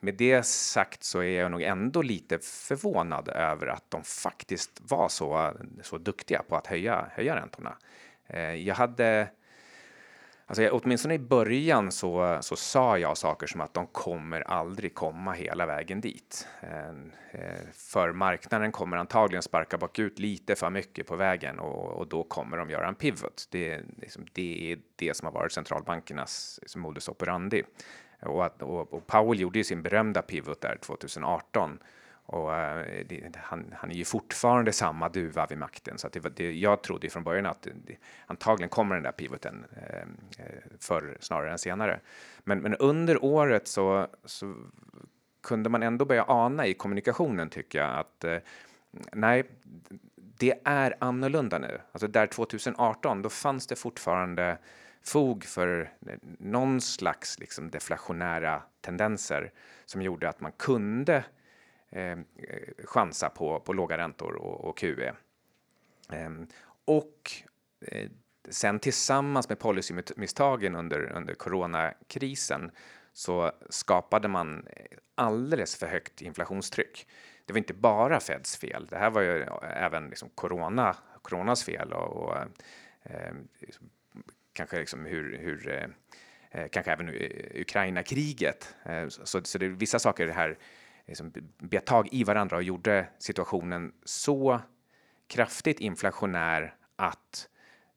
[0.00, 5.08] med det sagt så är jag nog ändå lite förvånad över att de faktiskt var
[5.08, 7.76] så, så duktiga på att höja, höja räntorna.
[8.26, 9.28] Eh, jag hade
[10.52, 15.32] Alltså, åtminstone i början så, så sa jag saker som att de kommer aldrig komma
[15.32, 16.46] hela vägen dit.
[16.60, 16.88] Eh,
[17.30, 22.22] eh, för marknaden kommer antagligen sparka bakut lite för mycket på vägen och, och då
[22.22, 23.48] kommer de göra en pivot.
[23.50, 27.62] Det, liksom, det är det som har varit centralbankernas liksom, modus operandi.
[28.22, 31.78] Och, att, och, och Powell gjorde ju sin berömda pivot där 2018
[32.32, 36.36] och eh, det, han, han, är ju fortfarande samma duva vid makten, så att det,
[36.36, 39.98] det, jag trodde från början att det, antagligen kommer den där pivoten eh,
[40.38, 42.00] eh, förr snarare än senare.
[42.44, 44.54] Men, men under året så, så,
[45.42, 48.38] kunde man ändå börja ana i kommunikationen tycker jag att eh,
[49.12, 49.44] nej,
[50.16, 51.80] det är annorlunda nu.
[51.92, 54.58] Alltså där 2018, då fanns det fortfarande
[55.04, 59.52] fog för eh, någon slags liksom deflationära tendenser
[59.84, 61.24] som gjorde att man kunde
[61.92, 62.18] eh,
[62.84, 65.14] chansa på, på låga räntor och, och QE.
[66.12, 66.30] Eh,
[66.84, 67.32] och
[67.80, 68.08] eh,
[68.48, 72.70] sen tillsammans med policymisstagen under, under coronakrisen
[73.12, 74.66] så skapade man
[75.14, 77.06] alldeles för högt inflationstryck.
[77.44, 78.86] Det var inte bara Feds fel.
[78.86, 82.36] Det här var ju även liksom corona, coronas fel och, och
[83.02, 83.34] eh,
[84.52, 85.86] kanske liksom hur, hur eh,
[86.50, 87.08] eh kanske även
[87.54, 88.74] Ukraina-kriget.
[88.84, 90.58] Eh, så, så det är vissa saker här
[91.06, 94.60] liksom bet tag i varandra och gjorde situationen så
[95.26, 97.48] kraftigt inflationär att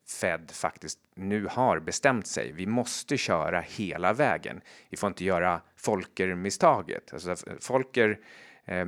[0.08, 2.51] Fed faktiskt nu har bestämt sig.
[2.51, 4.62] Vi måste köra hela vägen.
[4.89, 7.14] Vi får inte göra Folker-misstaget.
[7.14, 8.20] Alltså, Folker
[8.66, 8.86] eh,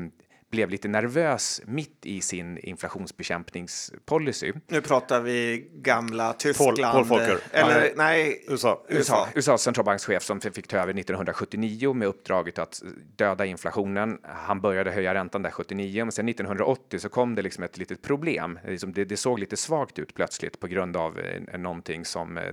[0.50, 4.54] blev lite nervös mitt i sin inflationsbekämpningspolicy.
[4.68, 6.78] Nu pratar vi gamla Tyskland.
[6.78, 7.40] Paul, Paul Volcker.
[7.52, 8.86] Eller nej, nej USA.
[8.90, 9.28] USA.
[9.36, 12.82] USAs centralbankschef som fick ta över 1979 med uppdraget att
[13.16, 14.20] döda inflationen.
[14.24, 18.02] Han började höja räntan där 79, men sen 1980 så kom det liksom ett litet
[18.02, 18.60] problem.
[18.88, 22.44] Det, det såg lite svagt ut plötsligt på grund av eh, någonting som eh,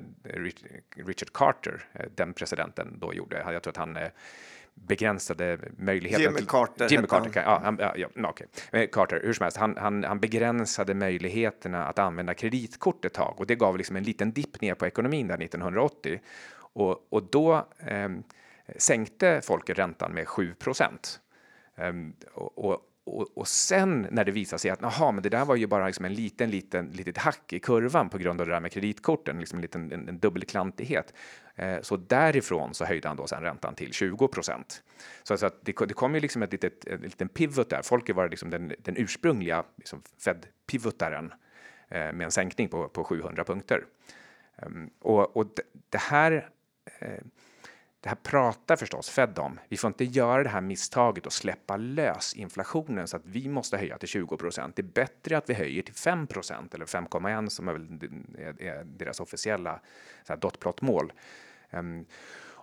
[0.97, 3.53] Richard Carter, eh, den presidenten, då gjorde.
[3.53, 3.99] Jag tror att han
[4.75, 6.25] begränsade möjligheter.
[6.25, 6.89] Jimmy Carter.
[6.91, 8.47] Jimmy Carter, ja, han, ja, ja, okay.
[8.73, 13.35] Eh, Carter, hur som helst, han, han, han, begränsade möjligheterna att använda kreditkort ett tag
[13.37, 16.21] och det gav liksom en liten dipp ner på ekonomin där 1980
[16.57, 18.09] och, och då eh,
[18.77, 21.21] sänkte folket räntan med 7 procent.
[21.77, 25.45] Um, och, och, och, och, sen när det visade sig att aha, men det där
[25.45, 28.53] var ju bara liksom en liten, liten, litet hack i kurvan på grund av det
[28.53, 31.15] där med kreditkorten, liksom en liten en, en dubbelklantighet.
[31.57, 34.83] Eh, så därifrån så höjde han då sen räntan till 20 procent.
[35.23, 37.83] Så, så att det, det kom ju liksom ett litet, en liten pivot där.
[37.83, 41.33] Folke var liksom den, den ursprungliga liksom Fed-pivotaren
[41.89, 43.85] eh, med en sänkning på, på 700 punkter.
[44.57, 45.47] Um, och, och
[45.91, 46.51] det här
[46.99, 47.25] eh,
[48.05, 49.61] det här pratar förstås Fed om.
[49.69, 53.77] Vi får inte göra det här misstaget och släppa lös inflationen så att vi måste
[53.77, 54.77] höja till 20 procent.
[54.77, 58.01] Det är bättre att vi höjer till 5 procent eller 5,1 som är, väl,
[58.59, 59.81] är deras officiella
[60.41, 61.13] dotplot-mål.
[61.79, 62.07] Um,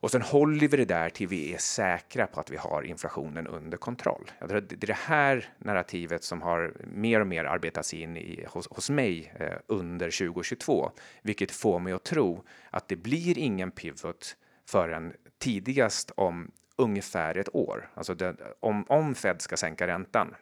[0.01, 3.47] och sen håller vi det där till vi är säkra på att vi har inflationen
[3.47, 4.32] under kontroll.
[4.47, 8.89] Det är det här narrativet som har mer och mer arbetats in i, hos, hos
[8.89, 10.91] mig eh, under 2022,
[11.22, 14.36] vilket får mig att tro att det blir ingen pivot
[14.66, 17.89] förrän tidigast om ungefär ett år.
[17.93, 20.36] Alltså det, om, om Fed ska sänka räntan,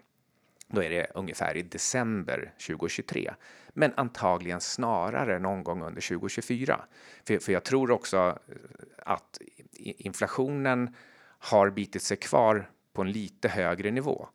[0.67, 3.33] då är det ungefär i december 2023.
[3.79, 6.81] Men antagligen snarare någon gång under 2024.
[7.27, 8.55] För, för jag tror också eh,
[8.97, 9.41] att
[9.81, 10.95] inflationen
[11.39, 14.27] har bitit sig kvar på en lite högre nivå.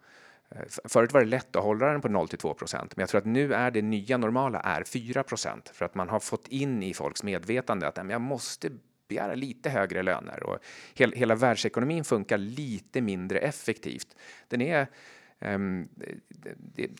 [0.51, 3.09] Eh, förut var det lätt att hålla den på 0 till 2 procent, men jag
[3.09, 6.49] tror att nu är det nya normala är 4 procent för att man har fått
[6.49, 8.71] in i folks medvetande att jag måste
[9.09, 10.59] begära lite högre löner och
[10.95, 14.17] hela världsekonomin funkar lite mindre effektivt.
[14.49, 14.87] Den är
[15.41, 15.89] Ehm,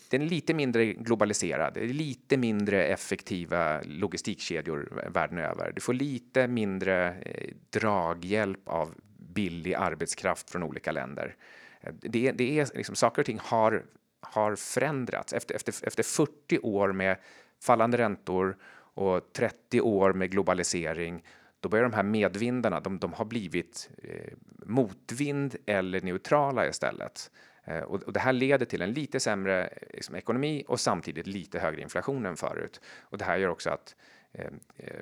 [0.09, 5.73] den är lite mindre globaliserad, det är lite mindre effektiva logistikkedjor världen över.
[5.75, 11.37] Du får lite mindre eh, draghjälp av billig arbetskraft från olika länder.
[11.81, 13.85] Eh, det, det är liksom, saker och ting har,
[14.21, 15.33] har förändrats.
[15.33, 17.17] Efter, efter, efter 40 år med
[17.61, 18.57] fallande räntor
[18.95, 21.23] och 30 år med globalisering
[21.61, 24.33] då börjar de här medvindarna, de, de har blivit eh,
[24.67, 27.31] motvind eller neutrala istället.
[27.65, 31.83] Eh, och, det här leder till en lite sämre liksom, ekonomi och samtidigt lite högre
[31.83, 32.81] inflation än förut.
[33.01, 33.97] Och det här gör också att
[34.33, 34.47] eh,
[34.77, 35.01] eh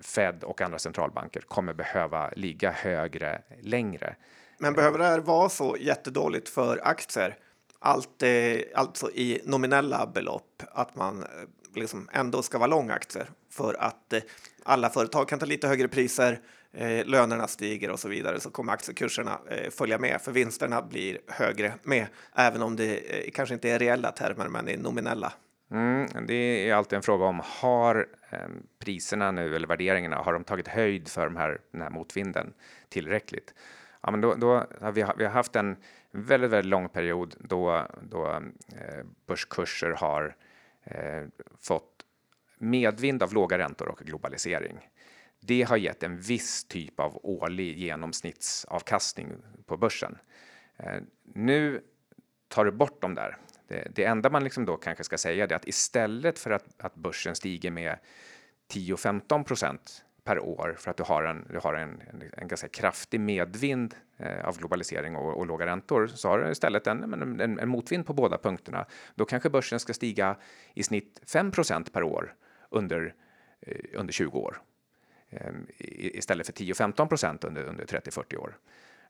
[0.00, 4.16] Fed och andra centralbanker kommer behöva ligga högre längre.
[4.58, 7.36] Men behöver det här vara så jättedåligt för aktier?
[7.78, 11.28] Allt, eh, alltså i nominella belopp, att man eh,
[11.74, 14.22] liksom ändå ska vara lång aktier för att eh,
[14.62, 16.40] alla företag kan ta lite högre priser,
[16.76, 21.18] eh, lönerna stiger och så vidare så kommer aktiekurserna eh, följa med för vinsterna blir
[21.28, 25.32] högre med, även om det eh, kanske inte är reella termer men i nominella.
[25.70, 26.34] Mm, det
[26.70, 31.08] är alltid en fråga om har ehm, priserna nu eller värderingarna, har de tagit höjd
[31.08, 32.52] för de här, den här motvinden
[32.88, 33.54] tillräckligt?
[34.02, 35.76] Ja, men då, då har vi, vi har haft en
[36.10, 40.36] väldigt, väldigt lång period då, då eh, börskurser har
[40.84, 41.22] eh,
[41.60, 41.92] fått
[42.58, 44.88] medvind av låga räntor och globalisering.
[45.46, 49.32] Det har gett en viss typ av årlig genomsnittsavkastning
[49.66, 50.18] på börsen.
[50.76, 51.82] Eh, nu
[52.48, 53.36] tar du bort dem där.
[53.68, 56.94] Det, det enda man liksom då kanske ska säga är att istället för att, att
[56.94, 57.98] börsen stiger med
[58.72, 62.68] 10-15 procent per år för att du har en, du har en, en, en ganska
[62.68, 67.58] kraftig medvind eh, av globalisering och, och, låga räntor så har du istället en, en,
[67.58, 68.86] en, motvind på båda punkterna.
[69.14, 70.36] Då kanske börsen ska stiga
[70.74, 72.34] i snitt 5% per år
[72.70, 73.14] under,
[73.60, 74.58] eh, under 20 år
[75.30, 78.58] Ehm, istället för 10-15 procent under, under 30-40 år.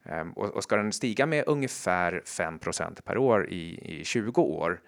[0.04, 4.80] Ehm, och, och, ska den stiga med ungefär 5% per år i, i 20 år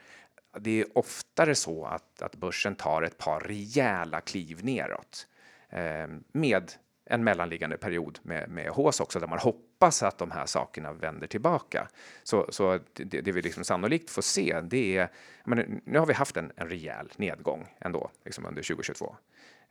[0.58, 5.26] det är oftare så att, att börsen tar ett par rejäla kliv neråt
[5.68, 6.72] eh, med
[7.04, 11.26] en mellanliggande period med, med hås också där man hoppas att de här sakerna vänder
[11.26, 11.88] tillbaka.
[12.22, 15.08] Så, så det, det vi liksom sannolikt får se det är,
[15.44, 19.16] men nu har vi haft en, en rejäl nedgång ändå liksom under 2022.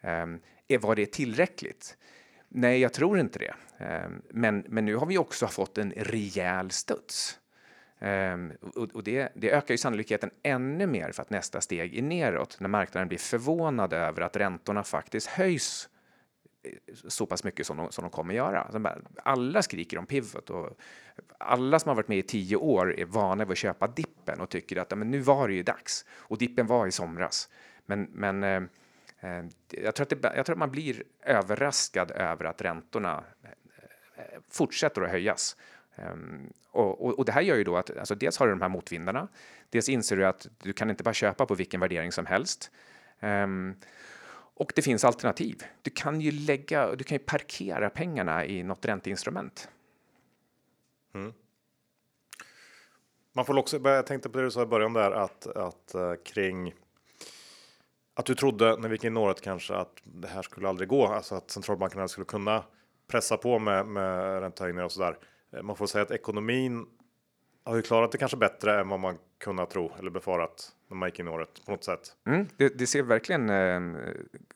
[0.01, 1.97] Eh, var det tillräckligt?
[2.49, 3.53] Nej, jag tror inte det.
[3.77, 7.39] Ehm, men, men nu har vi också fått en rejäl studs.
[7.99, 12.01] Um, och, och det, det, ökar ju sannolikheten ännu mer för att nästa steg är
[12.01, 15.89] neråt när marknaden blir förvånad över att räntorna faktiskt höjs
[16.63, 18.61] eh, så pass mycket som de, som de kommer göra.
[18.61, 20.77] Alltså, alla skriker om pivot och
[21.37, 24.49] alla som har varit med i tio år är vana vid att köpa dippen och
[24.49, 26.05] tycker att men nu var det ju dags.
[26.09, 27.49] Och dippen var i somras.
[27.85, 28.69] Men, men ehm,
[29.19, 34.23] Eh, jag, tror att det, jag tror att man blir överraskad över att räntorna eh,
[34.49, 35.57] fortsätter att höjas.
[35.95, 38.61] Um, och, och, och, det här gör ju då att alltså dels har du de
[38.61, 39.27] här motvindarna.
[39.69, 42.71] Dels inser du att du kan inte bara köpa på vilken värdering som helst.
[43.19, 43.75] Um,
[44.53, 45.63] och det finns alternativ.
[45.81, 49.69] Du kan ju lägga, du kan ju parkera pengarna i något ränteinstrument.
[51.13, 51.33] Mm.
[53.33, 56.13] Man får också, jag tänkte på det du sa i början där att, att uh,
[56.25, 56.73] kring
[58.17, 60.89] att du trodde när vi gick in i året kanske att det här skulle aldrig
[60.89, 62.63] gå, alltså att centralbankerna skulle kunna
[63.07, 65.17] pressa på med, med räntehöjningar och så där.
[65.53, 66.85] Eh, man får säga att ekonomin
[67.63, 71.09] har ju klarat det kanske bättre än vad man kunnat tro eller befarat när man
[71.09, 72.15] gick in i året på något sätt.
[72.27, 73.81] Mm, det, det, ser verkligen eh,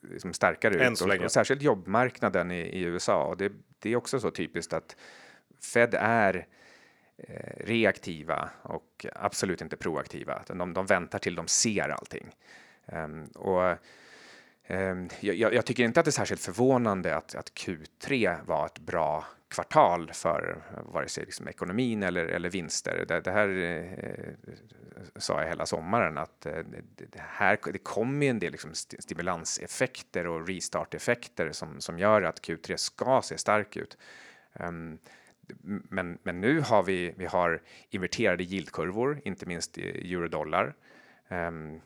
[0.01, 3.95] liksom starkare Än ut och, och, särskilt jobbmarknaden i, i USA och det, det, är
[3.95, 4.95] också så typiskt att
[5.73, 6.47] Fed är
[7.17, 10.43] eh, reaktiva och absolut inte proaktiva.
[10.47, 12.31] De, de väntar till de ser allting.
[12.91, 13.77] Um, och
[14.67, 18.79] um, jag, jag, tycker inte att det är särskilt förvånande att, att Q3 var ett
[18.79, 23.05] bra kvartal för vare sig liksom ekonomin eller, eller vinster.
[23.07, 24.33] Det, det här eh,
[25.15, 26.63] sa jag hela sommaren att eh,
[26.95, 32.75] det, här, det kommer en del liksom stimulanseffekter och restarteffekter som, som gör att Q3
[32.75, 33.97] ska se stark ut.
[34.53, 34.99] Um,
[35.63, 40.73] men, men nu har vi, vi har inverterade yieldkurvor, inte minst i eurodollar.
[41.27, 41.81] Um,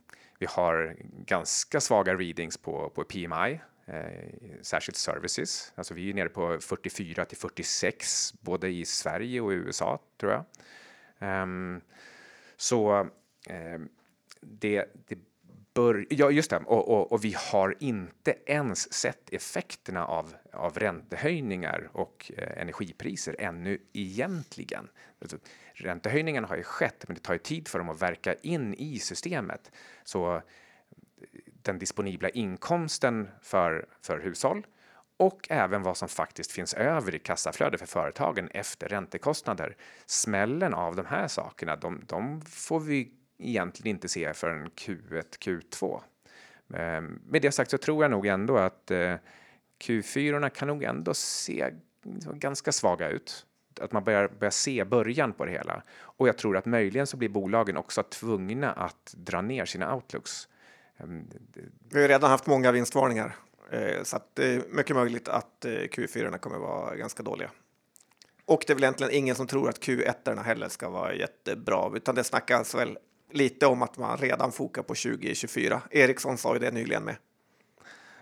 [0.46, 4.30] vi har ganska svaga readings på, på PMI eh,
[4.62, 5.74] särskilt services.
[5.76, 10.32] Alltså vi är nere på 44 till 46 både i Sverige och i USA tror
[10.32, 10.43] jag.
[11.43, 11.82] Um,
[12.58, 13.00] så
[13.50, 13.80] eh,
[14.41, 15.18] det, det
[15.76, 20.80] bör, ja just det, och, och, och, vi har inte ens sett effekterna av, av
[20.80, 24.90] räntehöjningar och eh, energipriser ännu egentligen.
[25.22, 25.38] Alltså,
[25.74, 29.00] räntehöjningarna har ju skett, men det tar ju tid för dem att verka in i
[29.00, 29.72] systemet.
[30.04, 30.42] Så eh,
[31.46, 34.66] den disponibla inkomsten för, för hushåll
[35.18, 39.78] och även vad som faktiskt finns över i kassaflödet för företagen efter räntekostnader.
[40.06, 46.02] Smällen av de här sakerna, de, de får vi egentligen inte se förrän Q1, Q2.
[46.74, 49.16] Ehm, med det sagt så tror jag nog ändå att eh,
[49.84, 51.74] Q4 kan nog ändå se
[52.34, 53.46] ganska svaga ut.
[53.82, 55.84] Att man börjar, börjar se början på det hela.
[55.98, 60.48] Och jag tror att möjligen så blir bolagen också tvungna att dra ner sina outlooks.
[60.98, 61.28] Ehm,
[61.92, 63.36] Vi har redan haft många vinstvarningar
[63.72, 67.52] eh, så att det är mycket möjligt att eh, Q4 kommer vara ganska dåliga.
[68.46, 72.16] Och det är väl egentligen ingen som tror att Q1 heller ska vara jättebra, utan
[72.16, 72.98] det snackas väl
[73.36, 75.82] lite om att man redan fokar på 2024.
[75.92, 77.16] Ericsson sa ju det nyligen med.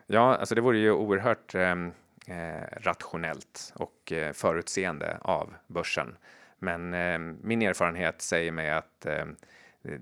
[0.07, 1.91] Ja, alltså det vore ju oerhört ehm,
[2.27, 6.15] eh, rationellt och eh, förutseende av börsen.
[6.59, 9.35] Men eh, min erfarenhet säger mig att ehm,
[9.83, 9.99] Eh,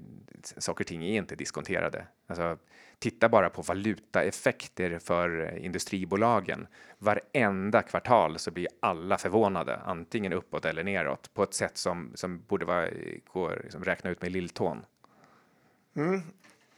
[0.57, 2.05] saker och ting är inte diskonterade.
[2.27, 2.57] Alltså,
[2.99, 6.67] titta bara på valutaeffekter för industribolagen.
[6.97, 12.43] Varenda kvartal så blir alla förvånade, antingen uppåt eller neråt, på ett sätt som, som
[12.47, 12.89] borde vara,
[13.33, 14.85] gå liksom räkna ut med lilltån.
[15.95, 16.21] Mm.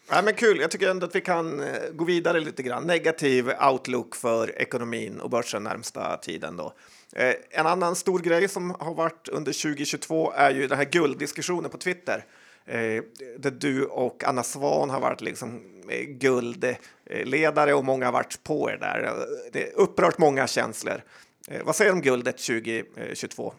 [0.10, 2.88] Ja, men kul, jag tycker ändå att vi kan eh, gå vidare lite grann.
[2.88, 6.74] Negativ outlook för ekonomin och börsen närmsta tiden då.
[7.16, 11.72] Eh, en annan stor grej som har varit under 2022 är ju den här gulddiskussionen
[11.72, 12.26] på Twitter
[12.66, 13.04] eh,
[13.38, 18.70] där du och Anna Svan har varit liksom eh, guldledare och många har varit på
[18.70, 19.16] er där.
[19.52, 21.04] Det är upprört många känslor.
[21.48, 23.54] Eh, vad säger du om guldet 2022?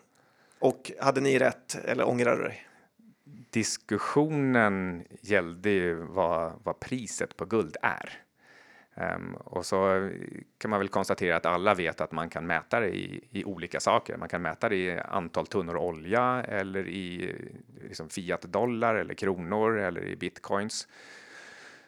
[0.59, 2.67] Och hade ni rätt eller ångrar du dig?
[3.55, 8.11] Diskussionen gällde ju vad, vad priset på guld är.
[8.97, 10.11] Um, och så
[10.59, 13.81] kan man väl konstatera att alla vet att man kan mäta det i, i olika
[13.81, 14.17] saker.
[14.17, 17.35] Man kan mäta det i antal tunnor olja eller i
[17.83, 20.89] liksom fiat dollar eller kronor eller i bitcoins.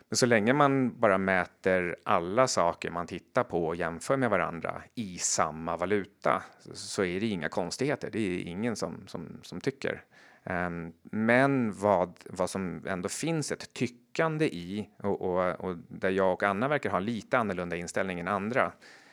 [0.08, 4.82] Men så länge man bara mäter alla saker man tittar på och jämför med varandra
[4.94, 6.42] i samma valuta
[6.74, 8.10] så är det inga konstigheter.
[8.12, 10.04] Det är ingen som, som, som tycker.
[10.46, 16.32] Ehm, men vad, vad som ändå finns ett tyckande i och, och, och där jag
[16.32, 18.72] och Anna verkar ha lite annorlunda inställning än andra,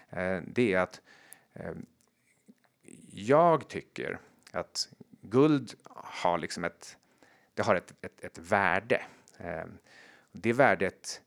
[0.09, 1.01] eh, det är att
[1.53, 1.85] ehm,
[3.11, 4.19] jag tycker
[4.51, 4.89] att
[5.21, 6.97] guld har liksom ett,
[7.53, 9.01] det har ett, ett, ett värde.
[9.37, 9.77] Ehm,
[10.31, 11.21] det värdet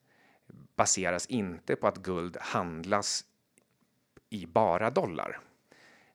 [0.76, 3.24] baseras inte på att guld handlas
[4.30, 5.40] i bara dollar.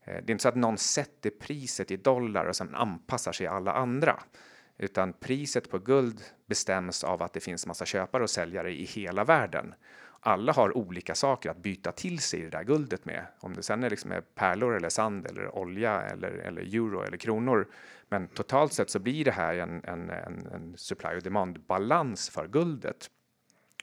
[0.03, 3.47] Eh, det är inte så att någon sätter priset i dollar och sen anpassar sig
[3.47, 4.19] alla andra,
[4.77, 9.23] utan priset på guld bestäms av att det finns massa köpare och säljare i hela
[9.23, 9.73] världen.
[10.23, 13.83] Alla har olika saker att byta till sig det där guldet med, om det sen
[13.83, 17.67] är liksom pärlor eller sand eller olja eller, eller euro eller kronor.
[18.09, 22.29] Men totalt sett så blir det här en, en, en, en supply och demand balans
[22.29, 23.09] för guldet.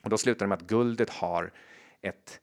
[0.03, 1.53] Och då slutar det med att guldet har
[2.01, 2.41] ett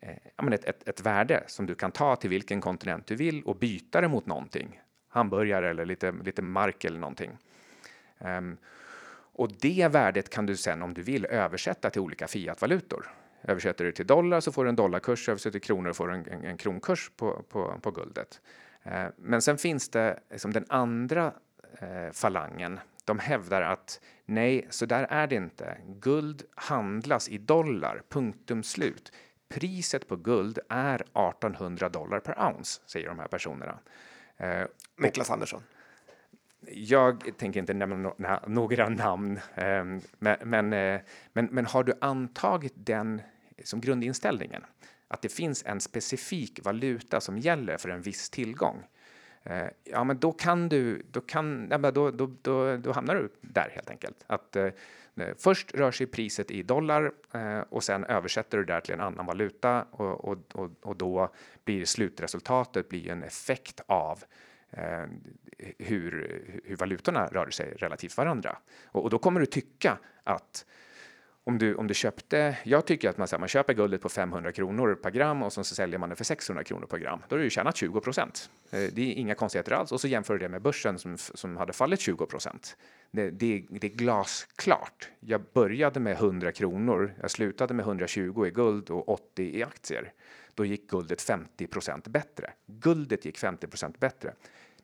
[0.00, 3.56] eh, ett, ett, ett värde som du kan ta till vilken kontinent du vill och
[3.56, 4.80] byta det mot någonting.
[5.08, 7.30] Hamburgare eller lite, lite mark eller någonting.
[8.18, 8.56] Um,
[9.32, 13.10] och det värdet kan du sen om du vill översätta till olika fiatvalutor.
[13.42, 16.28] Översätter du till dollar så får du en dollarkurs, översätter till kronor får du en,
[16.28, 18.40] en, en kronkurs på, på, på guldet.
[18.82, 21.32] Eh, men sen finns det liksom den andra
[21.78, 22.80] eh, falangen.
[23.04, 25.78] De hävdar att nej, så där är det inte.
[25.86, 29.12] Guld handlas i dollar, punktum slut
[29.50, 33.78] priset på guld är 1800 dollar per ounce, säger de här personerna.
[34.36, 34.64] Eh,
[34.96, 35.62] Niklas Andersson.
[36.66, 38.14] Jag tänker inte nämna no
[38.46, 39.84] några namn, eh,
[40.18, 41.00] men, men, eh,
[41.32, 43.22] men, men, har du antagit den
[43.64, 44.64] som grundinställningen,
[45.08, 48.84] att det finns en specifik valuta som gäller för en viss tillgång,
[49.44, 53.28] Eh, ja, men då kan du, då kan, ja, då, då, då, då hamnar du
[53.40, 54.24] där helt enkelt.
[54.26, 54.64] Att eh,
[55.16, 59.00] eh, först rör sig priset i dollar eh, och sen översätter du det till en
[59.00, 61.32] annan valuta och, och, och, och då
[61.64, 64.24] blir slutresultatet blir en effekt av
[64.70, 65.04] eh,
[65.78, 68.58] hur, hur valutorna rör sig relativt varandra.
[68.84, 70.66] Och, och då kommer du tycka att
[71.44, 74.52] om du, om du köpte, jag tycker att man, här, man köper guldet på 500
[74.52, 77.20] kronor per gram och så, så säljer man det för 600 kronor per gram.
[77.28, 78.50] Då har du tjänat 20 procent.
[78.70, 79.92] Eh, det är inga konstigheter alls.
[79.92, 82.76] Och så jämför du det med börsen som, som hade fallit 20 procent.
[83.10, 85.08] Det, det, det, är glasklart.
[85.20, 90.12] Jag började med 100 kronor, jag slutade med 120 i guld och 80 i aktier.
[90.54, 92.50] Då gick guldet 50 procent bättre.
[92.66, 94.34] Guldet gick 50 procent bättre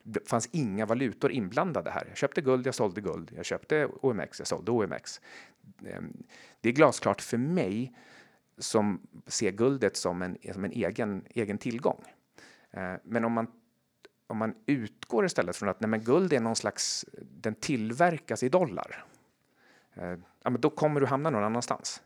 [0.08, 2.06] det fanns inga valutor inblandade här.
[2.08, 3.32] Jag köpte guld, jag sålde guld.
[3.36, 5.20] Jag köpte OMX, jag sålde OMX.
[5.86, 6.22] Ehm,
[6.60, 7.92] det är glasklart för mig
[8.58, 12.04] som ser guldet som en, som en egen, egen tillgång.
[12.70, 13.46] Ehm, men om man,
[14.26, 18.48] om man utgår istället från att nej, men guld är någon slags, den tillverkas i
[18.48, 19.04] dollar.
[19.94, 22.02] Ehm, ja, men då kommer du hamna någon annanstans.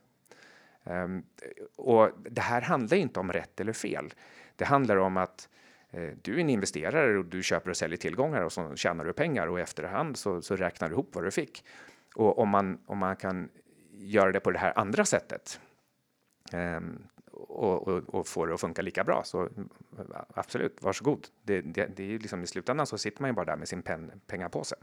[1.76, 4.14] Och det här handlar inte om rätt eller fel.
[4.56, 5.59] Det handlar om att Eh,
[6.22, 9.46] du är en investerare och du köper och säljer tillgångar och så tjänar du pengar
[9.46, 11.64] och i efterhand så, så räknar du ihop vad du fick.
[12.14, 13.48] Och om man, om man kan
[13.90, 15.60] göra det på det här andra sättet
[16.52, 16.98] um,
[17.32, 19.48] och, och, och få det att funka lika bra så
[20.34, 21.26] absolut, varsågod.
[21.42, 23.68] Det, det, det är ju liksom i slutändan så sitter man ju bara där med
[23.68, 24.76] sin pen, pengapåse.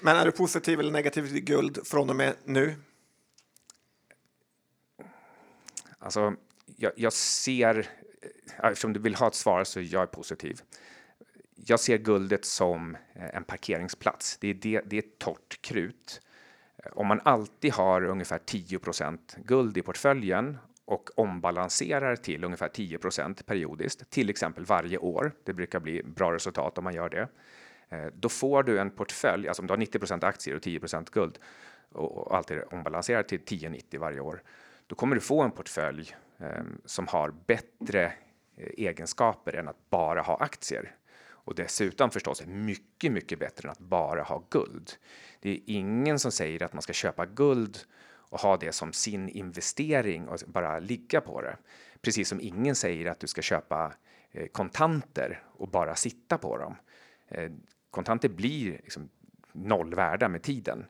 [0.00, 2.74] Men är du positiv eller negativ till guld från och med nu?
[5.98, 6.34] Alltså,
[6.76, 7.88] jag, jag ser
[8.62, 10.60] eftersom du vill ha ett svar så jag är positiv.
[11.54, 14.38] Jag ser guldet som eh, en parkeringsplats.
[14.40, 16.20] Det är, det, det är torrt krut.
[16.92, 24.10] Om man alltid har ungefär 10% guld i portföljen och ombalanserar till ungefär 10% periodiskt,
[24.10, 25.32] till exempel varje år.
[25.44, 27.28] Det brukar bli bra resultat om man gör det.
[27.88, 31.38] Eh, då får du en portfölj, alltså om du har 90% aktier och 10% guld
[31.92, 34.42] och alltid ombalanserar till 10-90 varje år.
[34.86, 38.12] Då kommer du få en portfölj eh, som har bättre
[38.60, 40.96] Eh, egenskaper än att bara ha aktier.
[41.22, 44.92] Och dessutom förstås mycket, mycket bättre än att bara ha guld.
[45.40, 49.28] Det är ingen som säger att man ska köpa guld och ha det som sin
[49.28, 51.56] investering och bara ligga på det.
[52.00, 53.92] Precis som ingen säger att du ska köpa
[54.30, 56.76] eh, kontanter och bara sitta på dem.
[57.28, 57.50] Eh,
[57.90, 59.08] kontanter blir liksom
[59.52, 60.86] noll värda med tiden.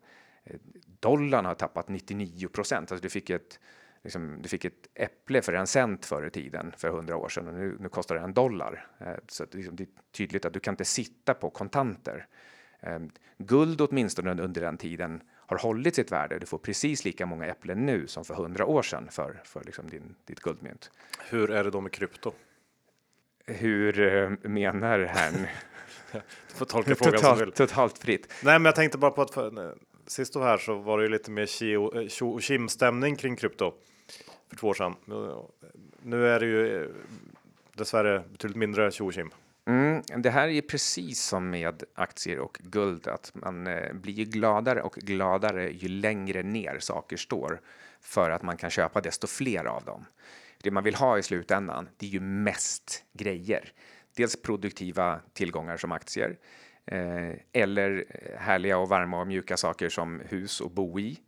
[1.01, 2.93] Dollarn har tappat 99 procent.
[2.93, 3.61] Alltså du fick ett
[4.05, 7.49] liksom, du fick ett äpple för en cent förr i tiden, för hundra år sedan,
[7.49, 8.87] och nu, nu kostar det en dollar.
[8.99, 12.27] Eh, så att, liksom, det är tydligt att du kan inte sitta på kontanter.
[12.81, 12.99] Eh,
[13.39, 16.39] guld åtminstone under den tiden har hållit sitt värde.
[16.39, 19.91] Du får precis lika många äpplen nu som för hundra år sedan för, för liksom
[19.91, 20.91] din, ditt guldmynt.
[21.31, 22.33] Hur är det då med krypto?
[23.47, 25.47] Hur eh, menar herrn?
[26.49, 27.55] du får tolka frågan totalt, som vill.
[27.55, 28.33] Totalt fritt.
[28.45, 29.75] Nej, men jag tänkte bara på att för,
[30.07, 31.47] sist du var här så var det ju lite mer
[32.09, 33.75] tjo och stämning kring krypto
[34.51, 34.95] för två år sedan.
[36.03, 36.89] Nu är det ju eh,
[37.75, 39.31] dessvärre betydligt mindre tjo och.
[39.67, 44.83] Mm, det här är precis som med aktier och guld, att man eh, blir gladare
[44.83, 47.61] och gladare ju längre ner saker står
[48.01, 50.05] för att man kan köpa desto fler av dem.
[50.63, 53.73] Det man vill ha i slutändan, det är ju mest grejer.
[54.17, 56.39] Dels produktiva tillgångar som aktier
[56.87, 61.19] eh, eller eh, härliga och varma och mjuka saker som hus och bo i.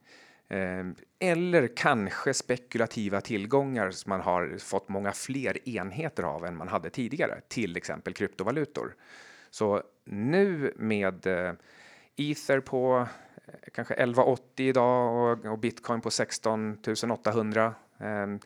[0.53, 6.69] Ehm, eller kanske spekulativa tillgångar som man har fått många fler enheter av än man
[6.69, 8.95] hade tidigare, till exempel kryptovalutor.
[9.51, 11.53] Så nu med eh,
[12.17, 13.07] ether på
[13.47, 16.79] eh, kanske 1180 idag och, bitcoin på 16
[17.11, 18.41] 800 ehm,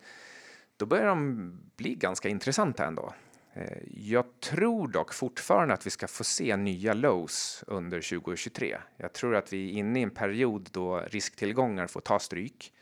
[0.77, 3.13] då börjar de bli ganska intressanta ändå.
[3.57, 8.77] Eh, jag tror dock fortfarande att vi ska få se nya lows under 2023.
[8.97, 12.73] Jag tror att vi är inne i en period då risktillgångar får ta stryk.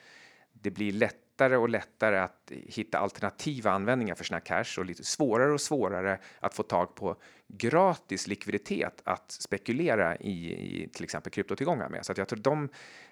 [0.54, 5.54] Det blir lättare och lättare att hitta alternativa användningar för sina cash och lite svårare
[5.54, 7.16] och svårare att få tag på
[7.48, 10.54] gratis likviditet att spekulera i,
[10.84, 12.06] i till exempel kryptotillgångar med.
[12.06, 12.70] Så att jag tror de,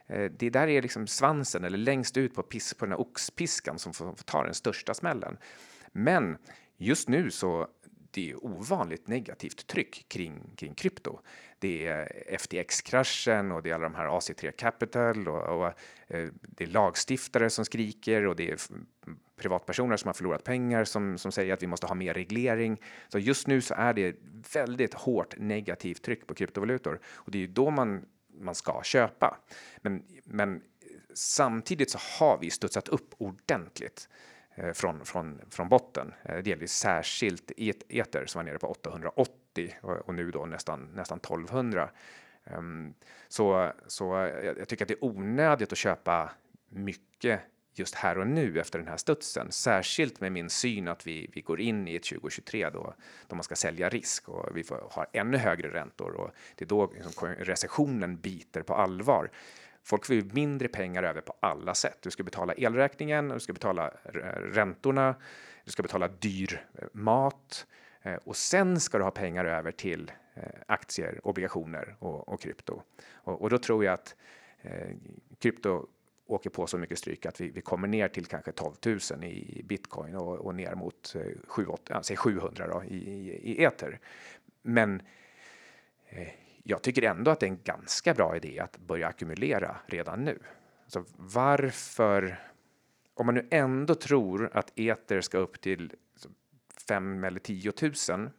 [0.07, 3.80] eh, det där är liksom svansen eller längst ut på, piss, på den här oxpiskan
[3.80, 5.38] som får, får ta den största smällen.
[5.91, 6.38] Men
[6.84, 7.68] Just nu så
[8.12, 11.20] det är ovanligt negativt tryck kring, kring krypto.
[11.60, 15.68] Det är FTX-kraschen och det är alla de här AC3 Capital och, och
[16.08, 18.58] eh, det är lagstiftare som skriker och det är
[19.38, 22.82] privatpersoner som har förlorat pengar som, som säger att vi måste ha mer reglering.
[23.10, 24.16] Så just nu så är det
[24.54, 28.06] väldigt hårt negativt tryck på kryptovalutor och det är ju då man,
[28.40, 29.38] man ska köpa.
[29.82, 30.62] Men, men eh,
[31.14, 34.10] samtidigt så har vi studsat upp ordentligt.
[34.56, 36.14] Eh, från, från, från botten.
[36.24, 37.51] Eh, det gäller särskilt
[37.89, 41.89] Eter som var nere på 880 och, nu då nästan, nästan 1200.
[42.43, 42.93] Ehm,
[43.28, 44.06] så så
[44.43, 46.32] jag, jag, tycker att det är onödigt att köpa
[46.70, 47.39] mycket
[47.76, 51.41] just här och nu efter den här studsen, särskilt med min syn att vi, vi
[51.41, 52.93] går in i ett 2023 då,
[53.28, 56.70] då man ska sälja risk och vi får, har ännu högre räntor och det är
[56.70, 59.32] då liksom, recessionen biter på allvar.
[59.84, 61.98] Folk får ju mindre pengar över på alla sätt.
[62.02, 65.16] Du ska betala elräkningen, du ska betala eh, räntorna,
[65.66, 67.68] du ska betala dyr eh, mat
[68.02, 70.12] eh, och sen ska du ha pengar över till
[70.68, 72.82] aktier, obligationer och, och krypto.
[73.14, 74.16] Och, och, då tror jag att
[74.62, 74.90] eh,
[75.40, 75.88] krypto
[76.26, 79.62] åker på så mycket stryk att vi, vi kommer ner till kanske 12 000 i
[79.66, 84.00] bitcoin och, och ner mot eh, 7, 8, alltså 700 då, i, i, i eter.
[84.62, 85.02] Men
[86.10, 86.28] eh,
[86.64, 90.39] jag tycker ändå att det är en ganska bra idé att börja ackumulera redan nu.
[90.88, 92.39] Så varför,
[93.14, 95.93] om man nu ändå tror att eter ska upp till
[96.88, 97.72] 5 eller 10
[98.09, 98.30] 000,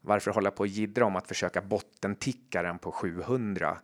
[0.00, 3.78] varför hålla på och jiddra om att försöka bottenticka den på 700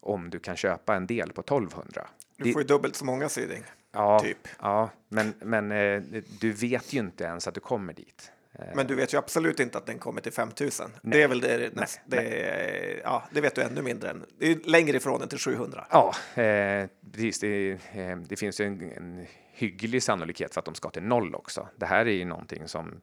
[0.00, 2.08] om du kan köpa en del på 1200?
[2.36, 3.64] Du får ju dubbelt så många Syding.
[3.92, 4.48] Ja, typ.
[4.60, 6.02] ja men, men eh,
[6.40, 8.32] du vet ju inte ens att du kommer dit.
[8.74, 10.90] Men du vet ju absolut inte att den kommer till 5000.
[11.02, 14.24] Det är väl det, nej, det, ja, det vet du ännu mindre än.
[14.38, 15.86] Det är längre ifrån än till 700.
[15.90, 17.40] Ja, eh, precis.
[17.40, 21.34] Det, eh, det finns ju en, en, hygglig sannolikhet för att de ska till noll
[21.34, 21.68] också.
[21.76, 23.00] Det här är ju någonting som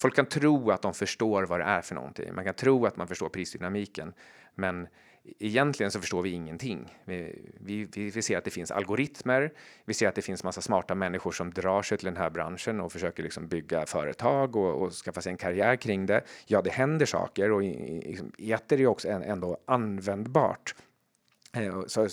[0.00, 2.34] folk kan tro att de förstår vad det är för någonting.
[2.34, 4.12] Man kan tro att man förstår prisdynamiken,
[4.54, 4.88] men
[5.38, 6.98] egentligen så förstår vi ingenting.
[7.04, 9.52] Vi, vi, vi, ser att det finns algoritmer.
[9.84, 12.80] Vi ser att det finns massa smarta människor som drar sig till den här branschen
[12.80, 16.24] och försöker liksom bygga företag och, och skaffa sig en karriär kring det.
[16.46, 20.74] Ja, det händer saker och liksom, eter är också ändå användbart.
[21.52, 22.08] Eh, så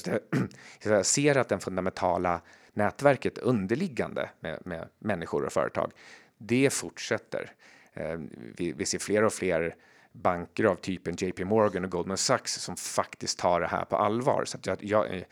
[0.84, 2.42] jag ser att den fundamentala
[2.74, 5.92] nätverket underliggande med, med människor och företag,
[6.38, 7.52] det fortsätter.
[7.94, 8.20] Eh,
[8.58, 9.76] vi, vi ser fler och fler
[10.22, 14.44] banker av typen JP Morgan och Goldman Sachs som faktiskt tar det här på allvar.
[14.46, 15.24] Så jag, jag, eh,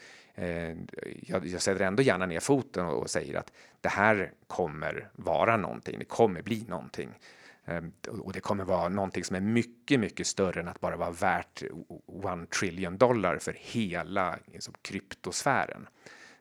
[0.46, 0.78] eh,
[1.22, 5.58] jag, jag sätter ändå gärna ner foten och, och, säger att det här kommer vara
[5.58, 6.00] någonting.
[6.00, 7.10] Det kommer bli någonting.
[7.66, 11.12] Eh, och det kommer vara någonting som är mycket, mycket större än att bara vara
[11.12, 11.64] värt
[12.06, 15.88] one trillion dollar för hela liksom, kryptosfären.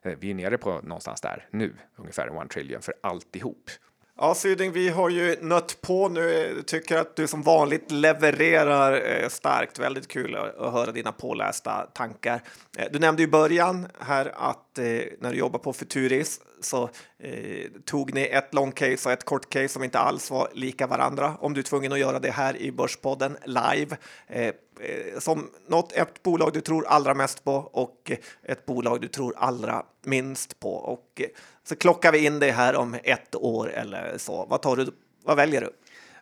[0.03, 3.71] Eh, vi är nere på någonstans där nu, ungefär one trillion för alltihop.
[4.19, 6.63] Ja, Syding, vi har ju nött på nu.
[6.67, 9.79] Tycker att du som vanligt levererar eh, starkt.
[9.79, 12.43] Väldigt kul att, höra dina pålästa tankar.
[12.79, 17.71] Eh, du nämnde i början här att eh, när du jobbar på Futuris så eh,
[17.85, 21.37] tog ni ett långt case och ett kort case som inte alls var lika varandra.
[21.41, 23.97] Om du är tvungen att göra det här i Börspodden live
[24.27, 28.13] eh, eh, som något, ett bolag du tror allra mest på och
[28.43, 30.73] ett bolag du tror allra minst på.
[30.73, 31.27] Och eh,
[31.65, 34.47] så klockar vi in det här om ett år eller så.
[34.51, 34.95] Vad tar du?
[35.25, 35.71] Vad väljer du?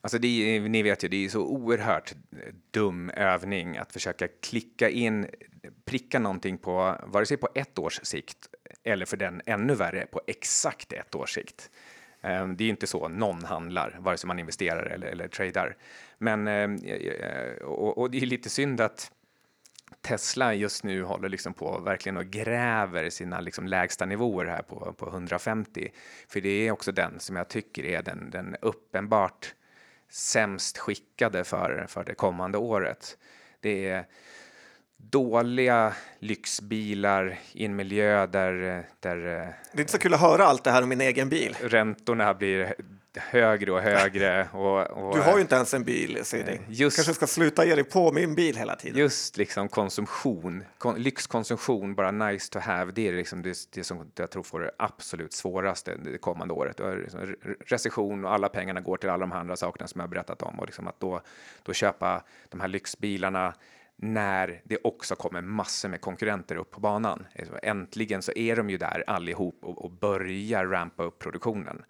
[0.00, 2.14] Alltså det ni vet ju, det är så oerhört
[2.70, 5.26] dum övning att försöka klicka in
[5.84, 8.48] pricka någonting på vare sig på ett års sikt
[8.82, 11.70] eller för den ännu värre på exakt ett års sikt.
[12.22, 15.76] Ehm, det är inte så någon handlar, vare sig man investerar eller, eller tradar.
[16.18, 19.12] Men, ehm, eh, och, och det är lite synd att
[20.00, 24.92] Tesla just nu håller liksom på verkligen och gräver sina liksom lägsta nivåer här på,
[24.92, 25.92] på 150.
[26.28, 29.54] För det är också den som jag tycker är den, den uppenbart
[30.08, 33.18] sämst skickade för, för det kommande året.
[33.60, 34.06] Det är
[35.10, 39.16] dåliga lyxbilar i en miljö där, där...
[39.72, 41.56] Det är inte så kul att höra allt det här om min egen bil.
[41.60, 42.74] Räntorna blir
[43.16, 44.48] högre och högre.
[44.52, 46.60] Och, och, du har ju inte ens en bil, Sidi.
[46.68, 48.98] Just, kanske ska sluta ge dig på min bil hela tiden.
[48.98, 54.10] Just liksom konsumtion, kon, lyxkonsumtion, bara nice to have, det är liksom det, det som
[54.16, 56.80] jag tror får det absolut svåraste det kommande året.
[57.02, 57.34] Liksom
[57.66, 60.66] recession och alla pengarna går till alla de andra sakerna som jag berättat om och
[60.66, 61.20] liksom att då,
[61.62, 63.54] då köpa de här lyxbilarna
[64.02, 67.26] när det också kommer massor med konkurrenter upp på banan.
[67.38, 71.84] Alltså, äntligen så är de ju där allihop och, och börjar rampa upp produktionen.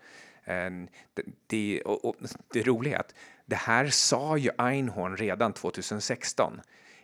[0.45, 2.17] Ehm, det, det, och, och
[2.53, 3.15] det roliga är att
[3.47, 6.61] det här sa ju Einhorn redan 2016.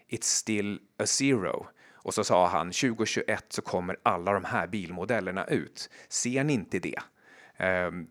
[0.08, 1.66] It's still a zero.
[1.92, 5.90] Och så sa han 2021 så kommer alla de här bilmodellerna ut.
[6.08, 6.98] Ser ni inte det?
[7.58, 8.06] Ehm,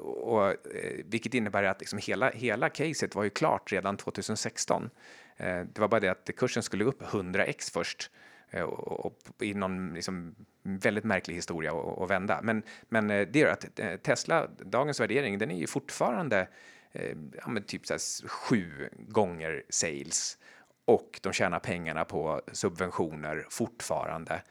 [0.00, 4.90] och, eh, vilket innebär att liksom hela, hela caset var ju klart redan 2016.
[5.36, 8.10] Ehm, det var bara det att kursen skulle upp 100x först
[8.50, 12.40] eh, och, och, i någon liksom, väldigt märklig historia att vända.
[12.42, 16.48] Men, men eh, det gör att eh, Tesla, dagens värdering, den är ju fortfarande
[16.92, 20.38] eh, ja, men typ så sju gånger sales
[20.84, 24.42] och de tjänar pengarna på subventioner fortfarande.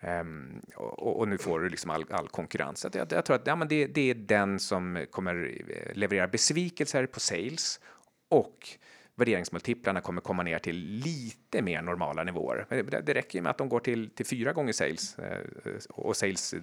[0.00, 2.80] Um, och, och, nu får du liksom all, all konkurrens.
[2.80, 6.28] Så jag, jag, tror att ja, men det, det, är den som kommer eh, leverera
[6.28, 7.80] besvikelser på sales
[8.28, 8.68] och
[9.18, 12.66] värderingsmultiplarna kommer komma ner till lite mer normala nivåer.
[12.68, 15.38] Det, det räcker med att de går till, till fyra gånger sales eh,
[15.88, 16.60] och sales eh,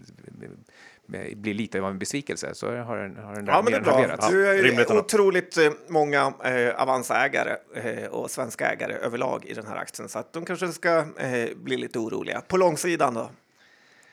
[1.35, 3.81] blir lite av en besvikelse så har den, har den där ja, men det är
[3.81, 4.29] bra.
[4.29, 9.67] Du är ja, otroligt eh, många eh, avansägare eh, och svenska ägare överlag i den
[9.67, 12.41] här aktien så att de kanske ska eh, bli lite oroliga.
[12.41, 13.29] På långsidan då?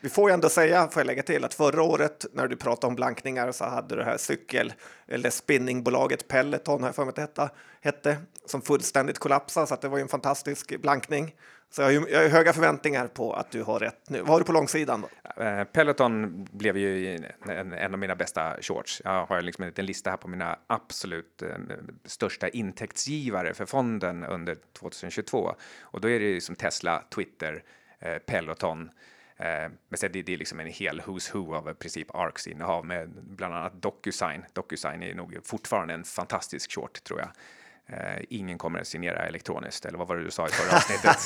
[0.03, 2.87] Vi får ju ändå säga, får jag lägga till, att förra året när du pratade
[2.87, 4.73] om blankningar så hade du det här cykel
[5.07, 7.51] eller spinningbolaget Peloton, har jag för mig att det
[7.81, 11.35] hette, som fullständigt kollapsade, så att det var ju en fantastisk blankning.
[11.71, 14.21] Så jag har, ju, jag har höga förväntningar på att du har rätt nu.
[14.21, 15.01] Vad har du på långsidan?
[15.01, 15.43] Då?
[15.43, 17.17] Eh, Peloton blev ju
[17.49, 19.03] en, en, av mina bästa shorts.
[19.05, 21.49] Jag har liksom en liten lista här på mina absolut eh,
[22.05, 25.55] största intäktsgivare för fonden under 2022.
[25.81, 27.63] Och då är det ju som Tesla, Twitter,
[27.99, 28.91] eh, Peloton,
[29.37, 29.47] Eh,
[29.89, 33.09] men det, det är liksom en hel who's who av i princip ARKs innehav med
[33.09, 34.45] bland annat DocuSign.
[34.53, 37.29] DocuSign är nog fortfarande en fantastisk short tror jag.
[37.91, 41.19] Uh, ingen kommer att signera elektroniskt, eller vad var det du sa i förra avsnittet?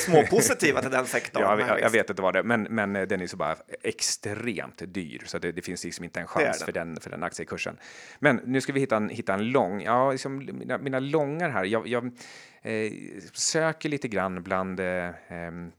[0.00, 1.42] Småpositiva till den sektorn.
[1.42, 3.56] ja, jag, jag, vet att det var det, men, men eh, den är så bara
[3.82, 7.76] extremt dyr, så det, det finns liksom inte en chans för den, för den aktiekursen.
[8.18, 11.64] Men nu ska vi hitta en, hitta en lång, ja, liksom mina, mina långar här,
[11.64, 12.04] jag, jag
[12.62, 12.92] eh,
[13.32, 15.72] söker lite grann bland eh, ehm,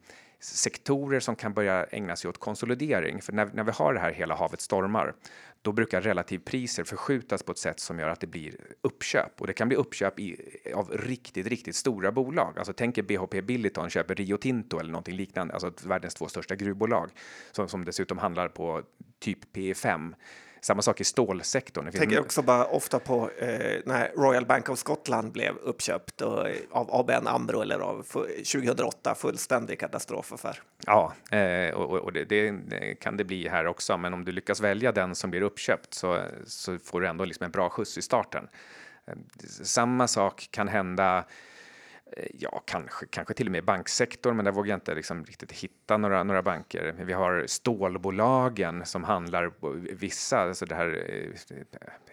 [0.46, 3.22] sektorer som kan börja ägna sig åt konsolidering.
[3.22, 5.14] För när, när vi har det här hela havet stormar,
[5.62, 9.42] då brukar relativpriser förskjutas på ett sätt som gör att det blir uppköp.
[9.42, 10.38] Och det kan bli uppköp i,
[10.76, 12.54] av riktigt, riktigt stora bolag.
[12.58, 16.56] Alltså tänk er BHP Billiton köper Rio Tinto eller någonting liknande, alltså världens två största
[16.56, 17.12] gruvbolag
[17.52, 18.84] som, som dessutom handlar på
[19.20, 20.14] typ P5
[20.66, 21.86] samma sak i stålsektorn.
[21.86, 23.48] Jag tänker också bara ofta på eh,
[23.86, 29.80] när Royal Bank of Scotland blev uppköpt och, av ABN Amro eller av 2008, fullständig
[29.80, 30.62] katastrofaffär.
[30.86, 34.62] Ja, eh, och, och det, det, kan det bli här också, men om du lyckas
[34.62, 38.02] välja den som blir uppköpt så, så får du ändå liksom en bra skjuts i
[38.02, 38.48] starten.
[39.08, 39.14] Eh,
[39.64, 41.24] samma sak kan hända Eh,
[42.34, 45.98] ja, kanske, kanske till och med banksektorn, men där vågar jag inte liksom riktigt hitta
[45.98, 46.96] några, några banker.
[46.98, 51.56] Vi har stålbolagen som handlar på vissa, alltså det här eh,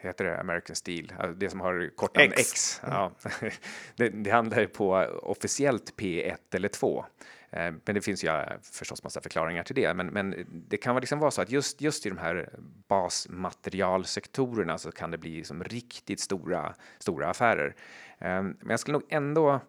[0.01, 2.41] heter det American Steel, det som har kortnamn X.
[2.41, 2.81] X.
[2.87, 3.13] Ja.
[3.97, 4.93] det, det handlar på
[5.23, 7.05] officiellt P1 eller 2.
[7.51, 8.31] Eh, men det finns ju
[8.63, 9.95] förstås massa förklaringar till det.
[9.95, 12.49] Men, men det kan liksom vara så att just, just i de här
[12.89, 17.75] basmaterialsektorerna så kan det bli liksom riktigt stora, stora affärer.
[18.19, 19.61] Men jag skulle nog ändå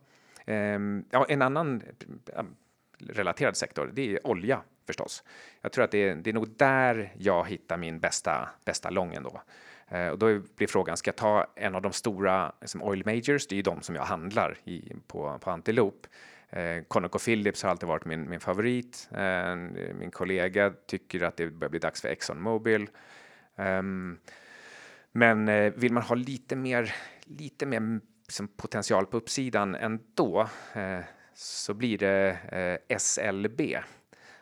[0.46, 1.84] Ehm, ja, en annan
[3.00, 5.24] relaterad sektor, det är olja förstås.
[5.62, 9.14] Jag tror att det är, det är nog där jag hittar min bästa, bästa lång
[9.14, 9.42] ändå.
[9.88, 13.48] Eh, och då blir frågan, ska jag ta en av de stora liksom oil majors?
[13.48, 16.08] Det är ju de som jag handlar i, på, på Antilope.
[16.50, 19.10] Eh, ConocoPhillips har alltid varit min, min favorit.
[19.12, 19.56] Eh,
[20.00, 22.90] min kollega tycker att det börjar bli dags för Exxon Mobil.
[23.56, 23.82] Eh,
[25.12, 28.00] men eh, vill man ha lite mer, lite mer
[28.34, 31.00] liksom potential på uppsidan ändå, eh,
[31.34, 32.38] så blir det
[32.90, 33.62] eh, SLB.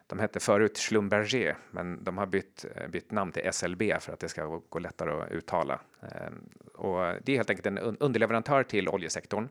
[0.08, 4.20] De hette förut Schlumberger, men de har bytt, eh, bytt namn till SLB för att
[4.20, 5.80] det ska gå lättare att uttala.
[6.02, 6.32] Eh,
[6.74, 9.50] och det är helt enkelt en underleverantör till oljesektorn.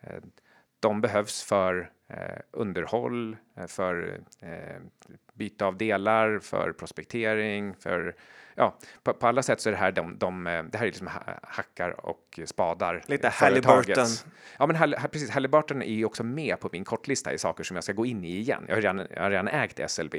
[0.00, 0.22] Eh,
[0.80, 4.80] de behövs för eh, underhåll, eh, för eh,
[5.34, 8.16] byte av delar, för prospektering, för
[8.54, 11.10] ja, på, på, alla sätt så är det här de, de det här är liksom
[11.42, 13.02] hackar och spadar.
[13.06, 14.06] Lite Halliburton.
[14.58, 15.30] Ja, men Hall, precis.
[15.30, 18.24] Halliburton är ju också med på min kortlista i saker som jag ska gå in
[18.24, 18.64] i igen.
[18.68, 20.14] Jag har redan, jag har redan ägt SLB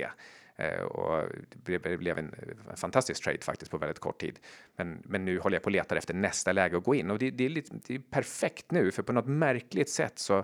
[0.56, 2.36] eh, och det blev en
[2.76, 4.40] fantastisk trade faktiskt på väldigt kort tid.
[4.76, 7.20] Men, men nu håller jag på och letar efter nästa läge att gå in och
[7.20, 10.38] det, det är, lite, det är perfekt nu för på något märkligt sätt så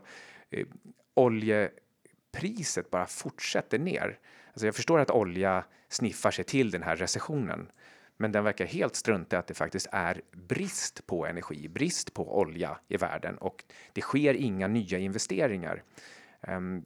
[0.50, 0.66] eh,
[1.14, 4.20] oljepriset bara fortsätter ner.
[4.48, 7.72] Alltså jag förstår att olja sniffar sig till den här recessionen,
[8.22, 12.40] men den verkar helt strunta i att det faktiskt är brist på energi, brist på
[12.40, 15.84] olja i världen och det sker inga nya investeringar.
[16.42, 16.86] Ehm,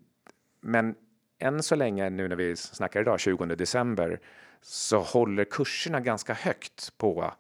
[0.62, 0.96] men
[1.40, 4.20] än så länge, nu när vi snackar idag, 20 december,
[4.62, 7.34] så håller kurserna ganska högt på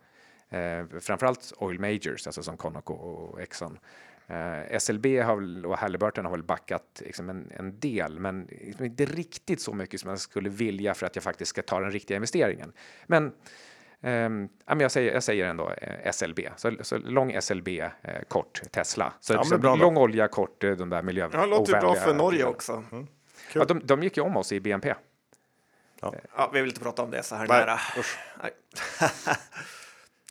[0.49, 3.79] eh, framförallt oil majors, alltså som Conoco och Exxon.
[4.27, 9.05] Eh, SLB har, och Halliburton har väl backat liksom en, en, del, men liksom inte
[9.05, 12.15] riktigt så mycket som jag skulle vilja för att jag faktiskt ska ta den riktiga
[12.15, 12.73] investeringen.
[13.07, 13.33] Men
[14.05, 17.89] Um, jag, säger, jag säger ändå eh, SLB, så, så lång SLB, eh,
[18.27, 19.13] kort Tesla.
[19.19, 21.41] Så ja, liksom, bra, lång olja, kort eh, de där miljöovänliga.
[21.41, 22.83] Ja, låter bra för Norge också.
[22.91, 23.07] Mm.
[23.53, 24.93] Ja, de, de gick ju om oss i BNP.
[26.01, 26.13] Ja.
[26.37, 26.49] ja.
[26.53, 27.59] vi vill inte prata om det så här Nej.
[27.59, 27.79] nära.
[28.41, 28.51] Nej.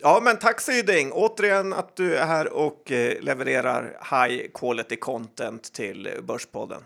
[0.01, 1.11] Ja, men tack Syding!
[1.11, 6.81] Återigen att du är här och eh, levererar high quality content till Börspodden.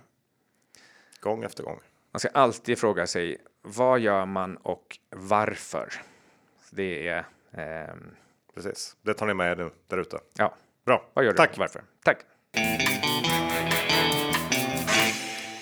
[1.19, 1.79] Gång efter gång.
[2.11, 5.93] Man ska alltid fråga sig vad gör man och varför?
[6.71, 7.25] Det är...
[7.53, 8.15] Ehm...
[8.53, 10.19] Precis, det tar ni med er nu där ute.
[10.37, 10.53] Ja.
[10.85, 11.05] Bra.
[11.13, 11.37] Vad gör du?
[11.37, 11.57] Tack.
[11.57, 11.81] Varför?
[12.03, 12.17] Tack.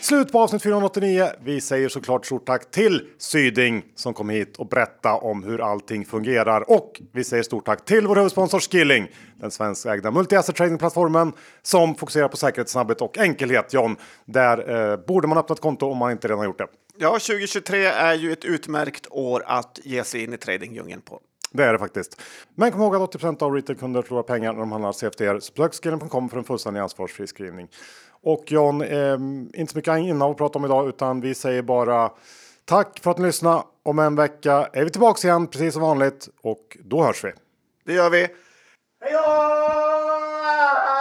[0.01, 1.29] Slut på avsnitt 489.
[1.43, 6.05] Vi säger såklart stort tack till Syding som kom hit och berätta om hur allting
[6.05, 6.71] fungerar.
[6.71, 12.27] Och vi säger stort tack till vår huvudsponsor Skilling, den svenskägda multi-asset tradingplattformen som fokuserar
[12.27, 13.73] på säkerhet, snabbhet och enkelhet.
[13.73, 16.67] John, där eh, borde man öppna ett konto om man inte redan gjort det.
[16.99, 21.21] Ja, 2023 är ju ett utmärkt år att ge sig in i tradingdjungeln på.
[21.51, 22.21] Det är det faktiskt.
[22.55, 25.39] Men kom ihåg att 80% av retailkunder förlorar pengar när de handlar CFDR.
[25.39, 27.67] Så besök skilling.com för en fullständig ansvarsfri skrivning.
[28.23, 29.13] Och John, eh,
[29.53, 32.11] inte så mycket innan att prata om idag, utan vi säger bara
[32.65, 33.63] tack för att ni lyssnade.
[33.83, 37.31] Om en vecka är vi tillbaka igen, precis som vanligt, och då hörs vi.
[37.85, 38.27] Det gör vi.
[39.01, 40.96] Hej då!